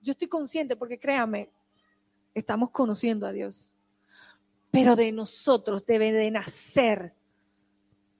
Yo 0.00 0.12
estoy 0.12 0.28
consciente 0.28 0.76
porque 0.76 0.98
créame, 0.98 1.50
estamos 2.34 2.70
conociendo 2.70 3.26
a 3.26 3.32
Dios 3.32 3.70
pero 4.70 4.96
de 4.96 5.12
nosotros 5.12 5.84
debe 5.84 6.12
de 6.12 6.30
nacer 6.30 7.14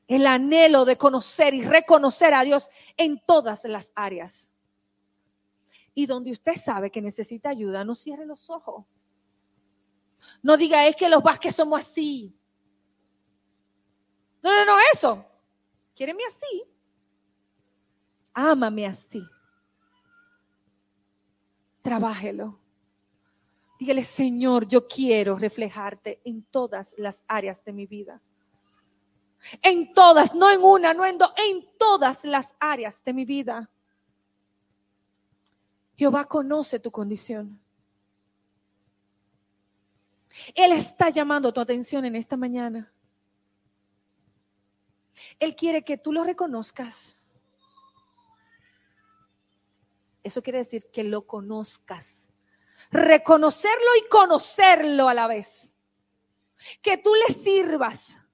el 0.08 0.26
anhelo 0.26 0.84
de 0.84 0.96
conocer 0.96 1.54
y 1.54 1.62
reconocer 1.62 2.34
a 2.34 2.42
Dios 2.42 2.68
en 2.96 3.22
todas 3.24 3.64
las 3.64 3.92
áreas. 3.94 4.52
Y 5.94 6.06
donde 6.06 6.30
usted 6.30 6.54
sabe 6.54 6.90
que 6.90 7.02
necesita 7.02 7.48
ayuda, 7.48 7.84
no 7.84 7.94
cierre 7.94 8.26
los 8.26 8.48
ojos. 8.50 8.84
No 10.42 10.56
diga, 10.56 10.86
es 10.86 10.96
que 10.96 11.08
los 11.08 11.22
Vázquez 11.22 11.54
somos 11.54 11.80
así. 11.80 12.34
No, 14.42 14.50
no, 14.50 14.64
no, 14.64 14.78
eso. 14.92 15.24
Quiereme 15.94 16.22
así. 16.26 16.64
Ámame 18.32 18.86
así. 18.86 19.22
Trabájelo. 21.82 22.58
Dígale, 23.78 24.04
Señor, 24.04 24.68
yo 24.68 24.86
quiero 24.86 25.36
reflejarte 25.36 26.20
en 26.24 26.44
todas 26.44 26.94
las 26.98 27.24
áreas 27.26 27.64
de 27.64 27.72
mi 27.72 27.86
vida. 27.86 28.22
En 29.62 29.94
todas, 29.94 30.34
no 30.34 30.50
en 30.50 30.62
una, 30.62 30.92
no 30.92 31.06
en 31.06 31.16
dos, 31.16 31.32
en 31.48 31.66
todas 31.78 32.24
las 32.24 32.54
áreas 32.60 33.02
de 33.04 33.14
mi 33.14 33.24
vida. 33.24 33.70
Jehová 36.00 36.24
conoce 36.24 36.80
tu 36.80 36.90
condición. 36.90 37.60
Él 40.54 40.72
está 40.72 41.10
llamando 41.10 41.52
tu 41.52 41.60
atención 41.60 42.06
en 42.06 42.16
esta 42.16 42.38
mañana. 42.38 42.90
Él 45.38 45.54
quiere 45.54 45.84
que 45.84 45.98
tú 45.98 46.10
lo 46.10 46.24
reconozcas. 46.24 47.20
Eso 50.22 50.42
quiere 50.42 50.60
decir 50.60 50.90
que 50.90 51.04
lo 51.04 51.26
conozcas. 51.26 52.32
Reconocerlo 52.90 53.90
y 54.02 54.08
conocerlo 54.08 55.06
a 55.06 55.12
la 55.12 55.26
vez. 55.26 55.74
Que 56.80 56.96
tú 56.96 57.10
le 57.14 57.34
sirvas. 57.34 58.24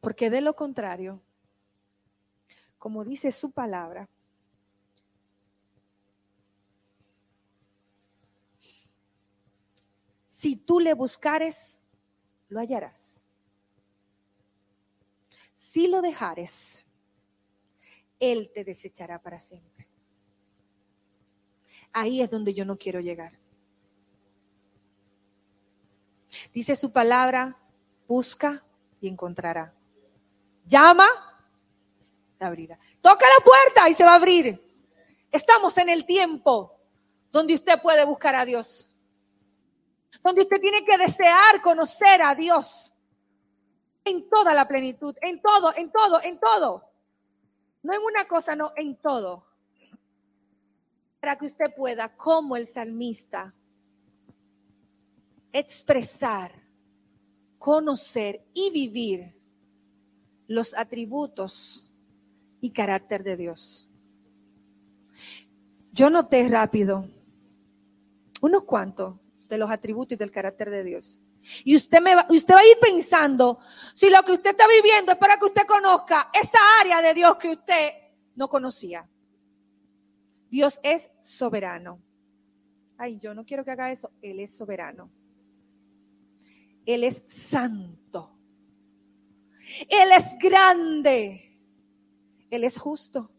Porque 0.00 0.28
de 0.28 0.40
lo 0.40 0.56
contrario, 0.56 1.22
como 2.78 3.04
dice 3.04 3.32
su 3.32 3.50
palabra, 3.50 4.08
si 10.26 10.56
tú 10.56 10.78
le 10.78 10.94
buscares, 10.94 11.82
lo 12.48 12.60
hallarás. 12.60 13.24
Si 15.54 15.88
lo 15.88 16.00
dejares, 16.00 16.84
Él 18.20 18.50
te 18.54 18.64
desechará 18.64 19.20
para 19.20 19.40
siempre. 19.40 19.88
Ahí 21.92 22.22
es 22.22 22.30
donde 22.30 22.54
yo 22.54 22.64
no 22.64 22.78
quiero 22.78 23.00
llegar. 23.00 23.32
Dice 26.52 26.76
su 26.76 26.92
palabra, 26.92 27.58
busca 28.06 28.64
y 29.00 29.08
encontrará. 29.08 29.74
Llama, 30.66 31.06
Toca 33.00 33.26
la 33.38 33.44
puerta 33.44 33.88
y 33.88 33.94
se 33.94 34.04
va 34.04 34.12
a 34.12 34.16
abrir. 34.16 34.64
Estamos 35.30 35.76
en 35.78 35.88
el 35.88 36.06
tiempo 36.06 36.78
donde 37.30 37.54
usted 37.54 37.80
puede 37.82 38.04
buscar 38.04 38.34
a 38.34 38.44
Dios 38.44 38.88
donde 40.22 40.42
usted 40.42 40.60
tiene 40.60 40.84
que 40.84 40.98
desear 40.98 41.62
conocer 41.62 42.22
a 42.22 42.34
Dios 42.34 42.94
en 44.04 44.28
toda 44.28 44.54
la 44.54 44.66
plenitud, 44.66 45.14
en 45.20 45.40
todo, 45.40 45.74
en 45.76 45.90
todo, 45.90 46.22
en 46.22 46.38
todo. 46.38 46.84
No 47.82 47.94
en 47.94 48.02
una 48.02 48.26
cosa, 48.26 48.56
no, 48.56 48.72
en 48.76 48.96
todo. 48.96 49.46
Para 51.20 51.36
que 51.36 51.46
usted 51.46 51.74
pueda, 51.74 52.14
como 52.16 52.56
el 52.56 52.66
salmista, 52.66 53.54
expresar, 55.52 56.52
conocer 57.58 58.44
y 58.54 58.70
vivir 58.70 59.34
los 60.46 60.74
atributos 60.74 61.87
y 62.60 62.70
carácter 62.70 63.22
de 63.22 63.36
Dios. 63.36 63.88
Yo 65.92 66.10
noté 66.10 66.48
rápido 66.48 67.08
unos 68.40 68.64
cuantos 68.64 69.16
de 69.48 69.58
los 69.58 69.70
atributos 69.70 70.12
y 70.12 70.16
del 70.16 70.30
carácter 70.30 70.70
de 70.70 70.84
Dios. 70.84 71.20
Y 71.64 71.76
usted, 71.76 72.00
me 72.00 72.14
va, 72.14 72.26
usted 72.28 72.54
va 72.54 72.60
a 72.60 72.66
ir 72.66 72.78
pensando 72.80 73.58
si 73.94 74.10
lo 74.10 74.22
que 74.22 74.32
usted 74.32 74.50
está 74.50 74.66
viviendo 74.68 75.12
es 75.12 75.18
para 75.18 75.36
que 75.36 75.46
usted 75.46 75.66
conozca 75.66 76.30
esa 76.32 76.58
área 76.80 77.00
de 77.00 77.14
Dios 77.14 77.36
que 77.36 77.50
usted 77.50 77.90
no 78.34 78.48
conocía. 78.48 79.08
Dios 80.50 80.78
es 80.82 81.10
soberano. 81.20 82.00
Ay, 82.96 83.18
yo 83.18 83.34
no 83.34 83.44
quiero 83.44 83.64
que 83.64 83.70
haga 83.70 83.90
eso. 83.90 84.10
Él 84.22 84.40
es 84.40 84.56
soberano. 84.56 85.10
Él 86.84 87.04
es 87.04 87.22
santo. 87.28 88.36
Él 89.88 90.10
es 90.16 90.36
grande. 90.38 91.47
Él 92.50 92.64
es 92.64 92.78
justo. 92.78 93.30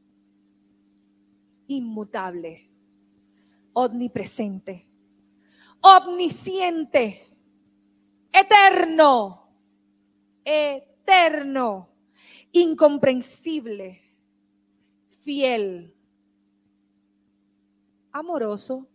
Inmutable. 1.68 2.70
Omnipresente 3.74 4.90
omnisciente, 5.82 7.28
eterno, 8.32 9.50
eterno, 10.44 11.90
incomprensible, 12.52 14.02
fiel, 15.24 15.96
amoroso, 18.12 18.88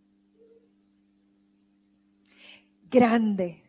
grande, 2.91 3.63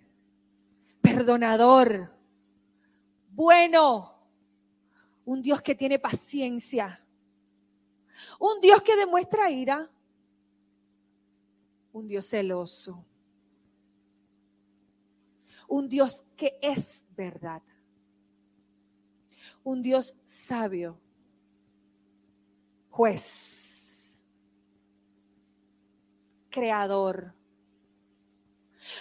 perdonador, 1.01 2.11
bueno, 3.29 4.14
un 5.25 5.41
Dios 5.41 5.61
que 5.61 5.75
tiene 5.75 5.99
paciencia, 5.99 7.03
un 8.39 8.61
Dios 8.61 8.81
que 8.81 8.95
demuestra 8.95 9.49
ira, 9.49 9.89
un 11.91 12.07
Dios 12.07 12.27
celoso, 12.27 13.03
un 15.67 15.89
Dios 15.89 16.23
que 16.37 16.57
es 16.61 17.03
verdad, 17.15 17.63
un 19.63 19.81
Dios 19.81 20.15
sabio, 20.25 20.99
juez, 22.89 24.27
creador, 26.49 27.33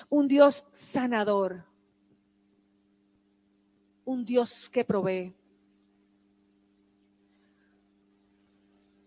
un 0.09 0.27
Dios 0.27 0.65
sanador, 0.73 1.67
un 4.07 4.25
Dios 4.25 4.71
que 4.71 4.85
provee 4.85 5.35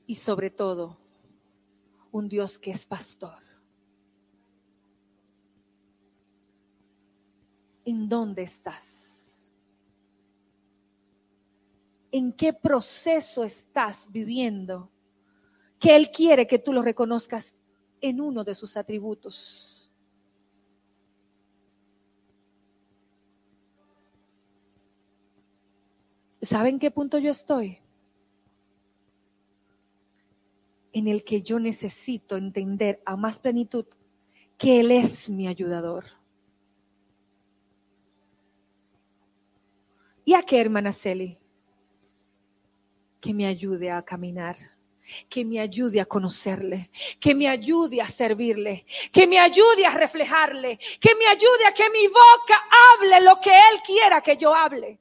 y 0.07 0.15
sobre 0.15 0.49
todo 0.49 0.97
un 2.11 2.27
Dios 2.27 2.57
que 2.57 2.71
es 2.71 2.87
pastor. 2.87 3.47
en 7.87 8.09
dónde 8.09 8.43
estás. 8.43 9.53
¿En 12.11 12.33
qué 12.33 12.51
proceso 12.51 13.45
estás 13.45 14.11
viviendo? 14.11 14.91
Que 15.79 15.95
Él 15.95 16.11
quiere 16.11 16.45
que 16.45 16.59
tú 16.59 16.73
lo 16.73 16.81
reconozcas 16.81 17.55
en 18.01 18.19
uno 18.19 18.43
de 18.43 18.55
sus 18.55 18.75
atributos. 18.75 19.89
¿Saben 26.41 26.79
qué 26.79 26.91
punto 26.91 27.19
yo 27.19 27.31
estoy? 27.31 27.79
En 30.97 31.07
el 31.07 31.23
que 31.23 31.43
yo 31.43 31.59
necesito 31.59 32.37
entender 32.37 33.03
a 33.05 33.15
más 33.15 33.37
plenitud 33.37 33.85
que 34.57 34.79
Él 34.79 34.89
es 34.89 35.29
mi 35.29 35.47
ayudador. 35.47 36.05
¿Y 40.25 40.33
a 40.33 40.41
qué, 40.41 40.59
hermana 40.59 40.91
Celi? 40.91 41.37
Que 43.21 43.31
me 43.31 43.45
ayude 43.45 43.91
a 43.91 44.01
caminar, 44.01 44.57
que 45.29 45.45
me 45.45 45.59
ayude 45.59 46.01
a 46.01 46.07
conocerle, 46.07 46.89
que 47.19 47.35
me 47.35 47.47
ayude 47.47 48.01
a 48.01 48.09
servirle, 48.09 48.87
que 49.11 49.27
me 49.27 49.37
ayude 49.37 49.85
a 49.85 49.91
reflejarle, 49.91 50.79
que 50.99 51.13
me 51.13 51.27
ayude 51.27 51.67
a 51.67 51.75
que 51.75 51.91
mi 51.91 52.07
boca 52.07 52.57
hable 52.95 53.21
lo 53.21 53.39
que 53.39 53.51
Él 53.51 53.81
quiera 53.85 54.21
que 54.21 54.35
yo 54.35 54.51
hable. 54.51 54.99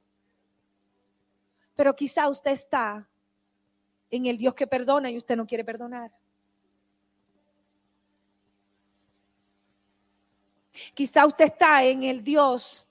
Pero 1.74 1.96
quizá 1.96 2.28
usted 2.28 2.50
está 2.50 3.09
en 4.16 4.26
el 4.26 4.37
Dios 4.37 4.55
que 4.55 4.67
perdona 4.67 5.10
y 5.10 5.19
usted 5.19 5.37
no 5.37 5.46
quiere 5.46 5.64
perdonar. 5.64 6.12
Quizá 10.94 11.27
usted 11.27 11.46
está 11.46 11.85
en 11.85 12.02
el 12.02 12.23
Dios 12.23 12.87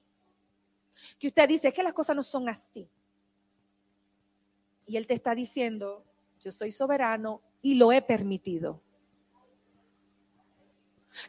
que 1.19 1.27
usted 1.27 1.47
dice 1.47 1.73
que 1.73 1.83
las 1.83 1.93
cosas 1.93 2.15
no 2.15 2.23
son 2.23 2.49
así. 2.49 2.89
Y 4.85 4.97
Él 4.97 5.07
te 5.07 5.13
está 5.13 5.33
diciendo, 5.33 6.05
yo 6.39 6.51
soy 6.51 6.71
soberano 6.71 7.41
y 7.61 7.75
lo 7.75 7.91
he 7.91 8.01
permitido. 8.01 8.81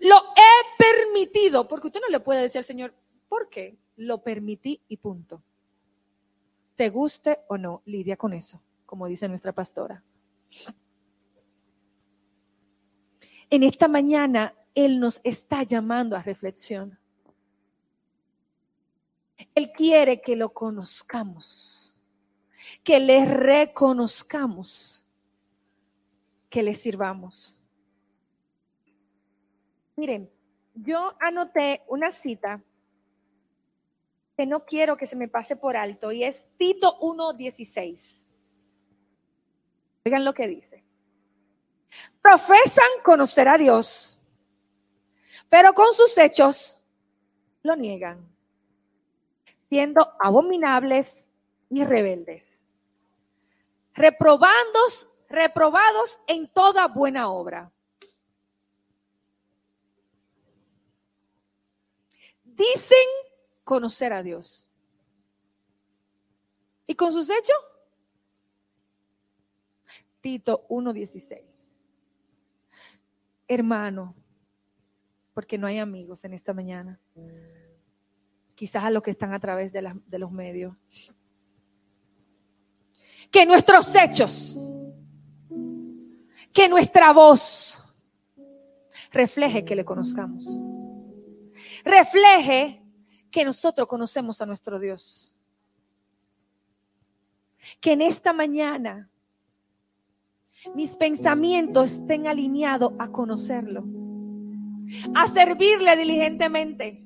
Lo 0.00 0.16
he 0.16 0.82
permitido, 0.84 1.68
porque 1.68 1.86
usted 1.86 2.00
no 2.00 2.08
le 2.08 2.20
puede 2.20 2.42
decir 2.42 2.58
al 2.58 2.64
Señor, 2.64 2.94
¿por 3.28 3.48
qué? 3.48 3.78
Lo 3.96 4.22
permití 4.22 4.82
y 4.88 4.96
punto. 4.96 5.42
Te 6.74 6.90
guste 6.90 7.40
o 7.48 7.56
no, 7.56 7.82
lidia 7.86 8.16
con 8.16 8.34
eso, 8.34 8.60
como 8.86 9.06
dice 9.06 9.28
nuestra 9.28 9.52
pastora. 9.52 10.02
En 13.50 13.62
esta 13.62 13.88
mañana 13.88 14.54
Él 14.74 14.98
nos 14.98 15.20
está 15.22 15.62
llamando 15.62 16.16
a 16.16 16.22
reflexión. 16.22 16.98
Él 19.54 19.72
quiere 19.72 20.20
que 20.20 20.36
lo 20.36 20.52
conozcamos, 20.52 21.98
que 22.82 23.00
le 23.00 23.24
reconozcamos, 23.24 25.06
que 26.48 26.62
le 26.62 26.74
sirvamos. 26.74 27.60
Miren, 29.96 30.30
yo 30.74 31.14
anoté 31.20 31.82
una 31.88 32.10
cita 32.10 32.62
que 34.36 34.46
no 34.46 34.66
quiero 34.66 34.96
que 34.96 35.06
se 35.06 35.16
me 35.16 35.28
pase 35.28 35.56
por 35.56 35.76
alto 35.76 36.12
y 36.12 36.22
es 36.22 36.46
Tito 36.58 36.98
1.16. 37.00 38.25
Oigan 40.06 40.24
lo 40.24 40.34
que 40.34 40.46
dice. 40.46 40.84
Profesan 42.22 42.84
conocer 43.02 43.48
a 43.48 43.58
Dios, 43.58 44.20
pero 45.48 45.74
con 45.74 45.92
sus 45.92 46.16
hechos 46.16 46.80
lo 47.64 47.74
niegan, 47.74 48.24
siendo 49.68 50.16
abominables 50.20 51.26
y 51.70 51.84
rebeldes, 51.84 52.62
reprobandos, 53.94 55.08
reprobados 55.28 56.20
en 56.28 56.46
toda 56.52 56.86
buena 56.86 57.28
obra. 57.28 57.72
Dicen 62.44 63.08
conocer 63.64 64.12
a 64.12 64.22
Dios. 64.22 64.68
¿Y 66.86 66.94
con 66.94 67.12
sus 67.12 67.28
hechos? 67.28 67.56
Tito 70.26 70.66
1.16. 70.70 71.40
Hermano, 73.46 74.16
porque 75.32 75.56
no 75.56 75.68
hay 75.68 75.78
amigos 75.78 76.24
en 76.24 76.32
esta 76.34 76.52
mañana. 76.52 77.00
Quizás 78.56 78.82
a 78.82 78.90
los 78.90 79.04
que 79.04 79.12
están 79.12 79.32
a 79.32 79.38
través 79.38 79.72
de, 79.72 79.88
de 80.04 80.18
los 80.18 80.32
medios. 80.32 80.74
Que 83.30 83.46
nuestros 83.46 83.94
hechos, 83.94 84.58
que 86.52 86.68
nuestra 86.68 87.12
voz 87.12 87.80
refleje 89.12 89.64
que 89.64 89.76
le 89.76 89.84
conozcamos. 89.84 90.60
Refleje 91.84 92.82
que 93.30 93.44
nosotros 93.44 93.86
conocemos 93.86 94.42
a 94.42 94.46
nuestro 94.46 94.80
Dios. 94.80 95.38
Que 97.80 97.92
en 97.92 98.02
esta 98.02 98.32
mañana 98.32 99.08
mis 100.74 100.96
pensamientos 100.96 101.92
estén 101.92 102.26
alineados 102.26 102.92
a 102.98 103.08
conocerlo 103.10 103.84
a 105.14 105.26
servirle 105.28 105.96
diligentemente. 105.96 107.02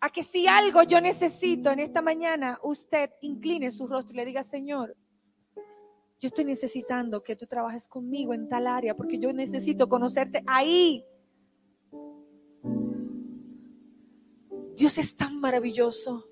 A 0.00 0.10
que 0.10 0.22
si 0.22 0.46
algo 0.46 0.82
yo 0.82 1.00
necesito 1.00 1.70
en 1.70 1.80
esta 1.80 2.02
mañana, 2.02 2.58
usted 2.62 3.10
incline 3.22 3.70
su 3.70 3.86
rostro 3.86 4.14
y 4.14 4.16
le 4.18 4.26
diga, 4.26 4.42
Señor, 4.42 4.96
yo 6.20 6.28
estoy 6.28 6.44
necesitando 6.44 7.22
que 7.22 7.36
tú 7.36 7.46
trabajes 7.46 7.88
conmigo 7.88 8.32
en 8.32 8.48
tal 8.48 8.66
área 8.66 8.94
porque 8.94 9.18
yo 9.18 9.32
necesito 9.32 9.88
conocerte 9.88 10.42
ahí. 10.46 11.04
Dios 14.76 14.98
es 14.98 15.16
tan 15.16 15.40
maravilloso. 15.40 16.24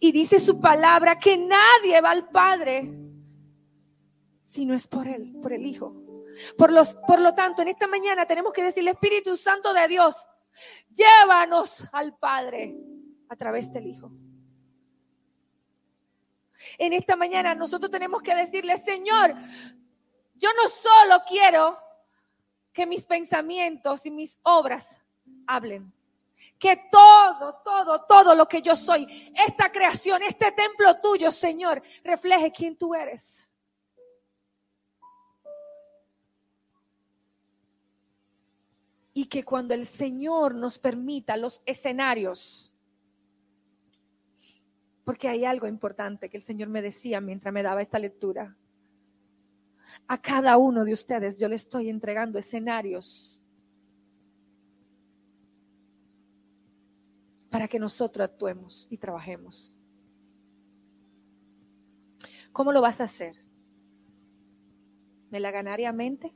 Y 0.00 0.12
dice 0.12 0.40
su 0.40 0.60
palabra 0.60 1.18
que 1.18 1.36
nadie 1.36 2.00
va 2.00 2.10
al 2.10 2.28
Padre 2.28 2.90
si 4.54 4.64
no 4.64 4.74
es 4.74 4.86
por 4.86 5.08
Él, 5.08 5.34
por 5.42 5.52
el 5.52 5.66
Hijo. 5.66 5.94
Por, 6.56 6.72
los, 6.72 6.94
por 6.94 7.20
lo 7.20 7.34
tanto, 7.34 7.62
en 7.62 7.68
esta 7.68 7.86
mañana 7.86 8.26
tenemos 8.26 8.52
que 8.52 8.62
decirle, 8.62 8.92
Espíritu 8.92 9.36
Santo 9.36 9.72
de 9.72 9.88
Dios, 9.88 10.26
llévanos 10.92 11.84
al 11.92 12.16
Padre 12.16 12.76
a 13.28 13.36
través 13.36 13.72
del 13.72 13.86
Hijo. 13.86 14.12
En 16.78 16.92
esta 16.92 17.16
mañana 17.16 17.54
nosotros 17.54 17.90
tenemos 17.90 18.22
que 18.22 18.34
decirle, 18.34 18.78
Señor, 18.78 19.34
yo 20.36 20.48
no 20.62 20.68
solo 20.68 21.22
quiero 21.26 21.78
que 22.72 22.86
mis 22.86 23.06
pensamientos 23.06 24.06
y 24.06 24.10
mis 24.10 24.38
obras 24.42 25.00
hablen. 25.46 25.92
Que 26.58 26.88
todo, 26.90 27.60
todo, 27.64 28.04
todo 28.06 28.34
lo 28.34 28.46
que 28.46 28.62
yo 28.62 28.76
soy, 28.76 29.32
esta 29.46 29.70
creación, 29.70 30.22
este 30.22 30.52
templo 30.52 31.00
tuyo, 31.00 31.30
Señor, 31.30 31.82
refleje 32.02 32.52
quién 32.52 32.76
tú 32.76 32.94
eres. 32.94 33.50
y 39.16 39.26
que 39.26 39.44
cuando 39.44 39.74
el 39.74 39.86
Señor 39.86 40.56
nos 40.56 40.78
permita 40.78 41.36
los 41.36 41.62
escenarios, 41.64 42.72
porque 45.04 45.28
hay 45.28 45.44
algo 45.44 45.68
importante 45.68 46.28
que 46.28 46.36
el 46.36 46.42
Señor 46.42 46.68
me 46.68 46.82
decía 46.82 47.20
mientras 47.20 47.54
me 47.54 47.62
daba 47.62 47.80
esta 47.80 48.00
lectura. 48.00 48.56
A 50.08 50.20
cada 50.20 50.56
uno 50.56 50.84
de 50.84 50.92
ustedes 50.92 51.38
yo 51.38 51.48
le 51.48 51.54
estoy 51.54 51.88
entregando 51.88 52.38
escenarios 52.38 53.43
para 57.54 57.68
que 57.68 57.78
nosotros 57.78 58.24
actuemos 58.24 58.88
y 58.90 58.98
trabajemos. 58.98 59.76
¿Cómo 62.50 62.72
lo 62.72 62.80
vas 62.80 63.00
a 63.00 63.04
hacer? 63.04 63.44
¿Melaganariamente? 65.30 66.34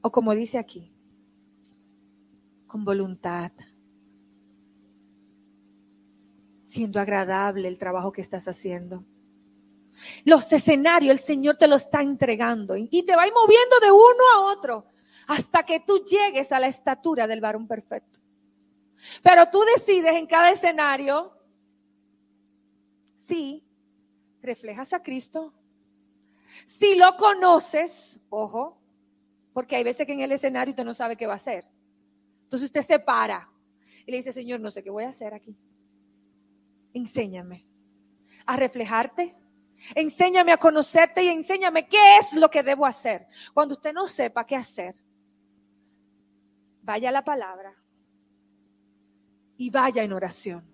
¿O 0.00 0.10
como 0.10 0.34
dice 0.34 0.56
aquí? 0.56 0.90
con 2.66 2.86
voluntad, 2.86 3.52
siendo 6.62 7.00
agradable 7.00 7.68
el 7.68 7.76
trabajo 7.76 8.10
que 8.10 8.22
estás 8.22 8.48
haciendo. 8.48 9.04
Los 10.24 10.50
escenarios 10.54 11.12
el 11.12 11.18
Señor 11.18 11.56
te 11.58 11.68
lo 11.68 11.76
está 11.76 12.00
entregando 12.00 12.78
y 12.78 12.88
te 12.88 13.14
va 13.14 13.24
moviendo 13.26 13.78
de 13.82 13.92
uno 13.92 14.24
a 14.34 14.40
otro 14.52 14.86
hasta 15.26 15.64
que 15.64 15.80
tú 15.80 16.02
llegues 16.06 16.50
a 16.50 16.60
la 16.60 16.66
estatura 16.66 17.26
del 17.26 17.42
varón 17.42 17.68
perfecto. 17.68 18.23
Pero 19.22 19.48
tú 19.50 19.60
decides 19.76 20.14
en 20.14 20.26
cada 20.26 20.50
escenario 20.50 21.32
si 23.14 23.64
reflejas 24.42 24.92
a 24.92 25.02
Cristo, 25.02 25.54
si 26.66 26.94
lo 26.94 27.16
conoces, 27.16 28.20
ojo, 28.28 28.80
porque 29.52 29.76
hay 29.76 29.84
veces 29.84 30.06
que 30.06 30.12
en 30.12 30.20
el 30.20 30.32
escenario 30.32 30.72
usted 30.72 30.84
no 30.84 30.94
sabe 30.94 31.16
qué 31.16 31.26
va 31.26 31.34
a 31.34 31.36
hacer. 31.36 31.68
Entonces 32.44 32.66
usted 32.66 32.82
se 32.82 32.98
para 32.98 33.50
y 34.06 34.10
le 34.10 34.18
dice, 34.18 34.32
Señor, 34.32 34.60
no 34.60 34.70
sé 34.70 34.82
qué 34.82 34.90
voy 34.90 35.04
a 35.04 35.08
hacer 35.08 35.34
aquí. 35.34 35.56
Enséñame 36.92 37.66
a 38.46 38.56
reflejarte. 38.56 39.36
Enséñame 39.94 40.52
a 40.52 40.56
conocerte 40.56 41.24
y 41.24 41.28
enséñame 41.28 41.88
qué 41.88 42.18
es 42.18 42.32
lo 42.34 42.48
que 42.48 42.62
debo 42.62 42.86
hacer. 42.86 43.26
Cuando 43.52 43.74
usted 43.74 43.92
no 43.92 44.06
sepa 44.06 44.46
qué 44.46 44.56
hacer, 44.56 44.94
vaya 46.82 47.08
a 47.08 47.12
la 47.12 47.24
palabra 47.24 47.74
y 49.56 49.70
vaya 49.70 50.02
en 50.02 50.12
oración. 50.12 50.64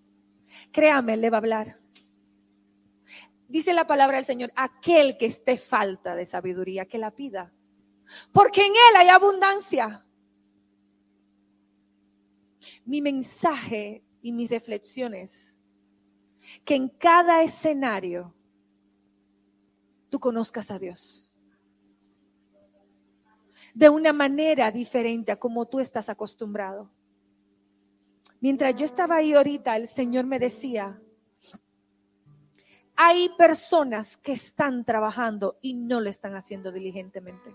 Créame, 0.73 1.17
le 1.17 1.31
va 1.31 1.37
a 1.37 1.41
hablar. 1.41 1.81
Dice 3.49 3.73
la 3.73 3.87
palabra 3.87 4.17
del 4.17 4.25
Señor, 4.25 4.53
aquel 4.55 5.17
que 5.17 5.27
esté 5.27 5.57
falta 5.57 6.15
de 6.15 6.27
sabiduría, 6.27 6.87
que 6.87 6.99
la 6.99 7.11
pida. 7.11 7.53
Porque 8.33 8.65
en 8.65 8.73
Él 8.73 8.97
hay 8.97 9.09
abundancia 9.09 10.05
mi 12.85 13.01
mensaje 13.01 14.05
y 14.23 14.33
mis 14.33 14.51
reflexiones, 14.51 15.59
que 16.65 16.75
en 16.75 16.89
cada 16.89 17.43
escenario 17.43 18.35
tú 20.09 20.19
conozcas 20.19 20.71
a 20.71 20.79
Dios 20.79 21.31
de 23.75 23.89
una 23.89 24.13
manera 24.13 24.71
diferente 24.73 25.33
a 25.33 25.39
como 25.39 25.67
tú 25.67 25.81
estás 25.81 26.09
acostumbrado. 26.09 26.91
Mientras 28.41 28.75
yo 28.77 28.85
estaba 28.85 29.17
ahí 29.17 29.35
ahorita, 29.35 29.77
el 29.77 29.87
Señor 29.87 30.25
me 30.25 30.39
decía, 30.39 31.01
hay 32.97 33.29
personas 33.31 34.17
que 34.17 34.33
están 34.33 34.85
trabajando 34.85 35.59
y 35.61 35.75
no 35.75 36.01
lo 36.01 36.11
están 36.11 36.35
haciendo 36.35 36.73
diligentemente. 36.73 37.55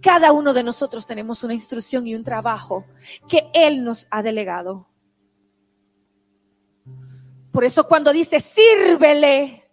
Cada 0.00 0.32
uno 0.32 0.52
de 0.52 0.62
nosotros 0.62 1.06
tenemos 1.06 1.42
una 1.42 1.54
instrucción 1.54 2.06
y 2.06 2.14
un 2.14 2.24
trabajo 2.24 2.84
que 3.28 3.50
Él 3.54 3.84
nos 3.84 4.06
ha 4.10 4.22
delegado. 4.22 4.88
Por 7.52 7.64
eso 7.64 7.88
cuando 7.88 8.12
dice 8.12 8.40
sírvele, 8.40 9.64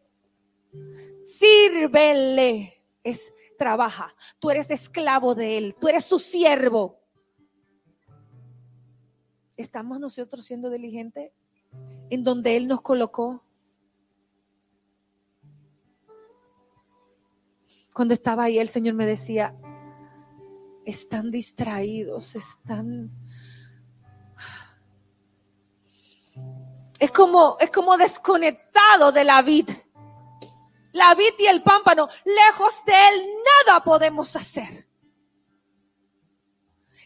sírvele, 1.23 2.83
es 3.03 3.31
trabaja. 3.57 4.13
Tú 4.39 4.49
eres 4.49 4.69
esclavo 4.71 5.35
de 5.35 5.57
Él, 5.57 5.75
tú 5.79 5.87
eres 5.87 6.05
su 6.05 6.19
siervo. 6.19 7.04
¿Estamos 9.57 9.99
nosotros 9.99 10.45
siendo 10.45 10.69
diligentes 10.69 11.31
en 12.09 12.23
donde 12.23 12.57
Él 12.57 12.67
nos 12.67 12.81
colocó? 12.81 13.43
Cuando 17.93 18.13
estaba 18.13 18.43
ahí, 18.43 18.59
el 18.59 18.67
Señor 18.67 18.95
me 18.95 19.05
decía, 19.05 19.55
están 20.85 21.31
distraídos, 21.31 22.35
están... 22.35 23.11
Es 26.99 27.11
como, 27.11 27.57
es 27.59 27.71
como 27.71 27.97
desconectado 27.97 29.11
de 29.11 29.23
la 29.23 29.41
vid. 29.41 29.69
La 30.91 31.13
vid 31.15 31.33
y 31.39 31.45
el 31.45 31.61
pámpano, 31.63 32.07
lejos 32.25 32.83
de 32.85 32.93
él, 32.93 33.27
nada 33.65 33.83
podemos 33.83 34.35
hacer. 34.35 34.84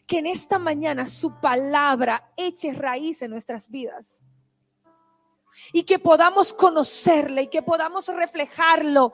Que 0.09 0.17
en 0.17 0.25
esta 0.25 0.57
mañana 0.57 1.05
su 1.05 1.39
palabra 1.39 2.33
eche 2.35 2.73
raíz 2.73 3.21
en 3.21 3.29
nuestras 3.29 3.69
vidas. 3.69 4.23
Y 5.71 5.83
que 5.83 5.99
podamos 5.99 6.51
conocerle 6.51 7.43
y 7.43 7.47
que 7.47 7.61
podamos 7.61 8.07
reflejarlo 8.07 9.13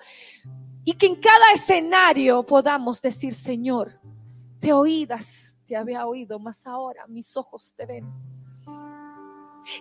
Y 0.85 0.93
que 0.93 1.07
en 1.07 1.15
cada 1.15 1.51
escenario 1.53 2.45
podamos 2.45 3.01
decir, 3.01 3.33
Señor, 3.33 3.99
te 4.61 4.71
oídas, 4.71 5.57
te 5.65 5.75
había 5.75 6.05
oído, 6.07 6.39
mas 6.39 6.65
ahora 6.65 7.05
mis 7.07 7.35
ojos 7.35 7.73
te 7.75 7.85
ven. 7.85 8.07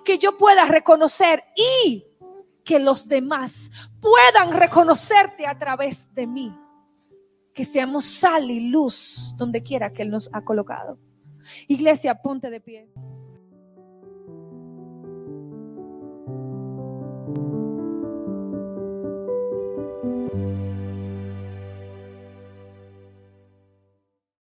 Que 0.04 0.18
yo 0.18 0.36
pueda 0.36 0.64
reconocer 0.64 1.44
y 1.54 2.06
que 2.64 2.80
los 2.80 3.06
demás 3.06 3.70
puedan 4.00 4.52
reconocerte 4.52 5.46
a 5.46 5.56
través 5.56 6.12
de 6.12 6.26
mí. 6.26 6.58
Que 7.54 7.64
seamos 7.64 8.04
sal 8.04 8.50
y 8.50 8.68
luz 8.68 9.34
donde 9.36 9.62
quiera 9.62 9.92
que 9.92 10.02
Él 10.02 10.10
nos 10.10 10.28
ha 10.32 10.44
colocado. 10.44 10.98
Iglesia, 11.68 12.14
ponte 12.20 12.50
de 12.50 12.60
pie. 12.60 12.90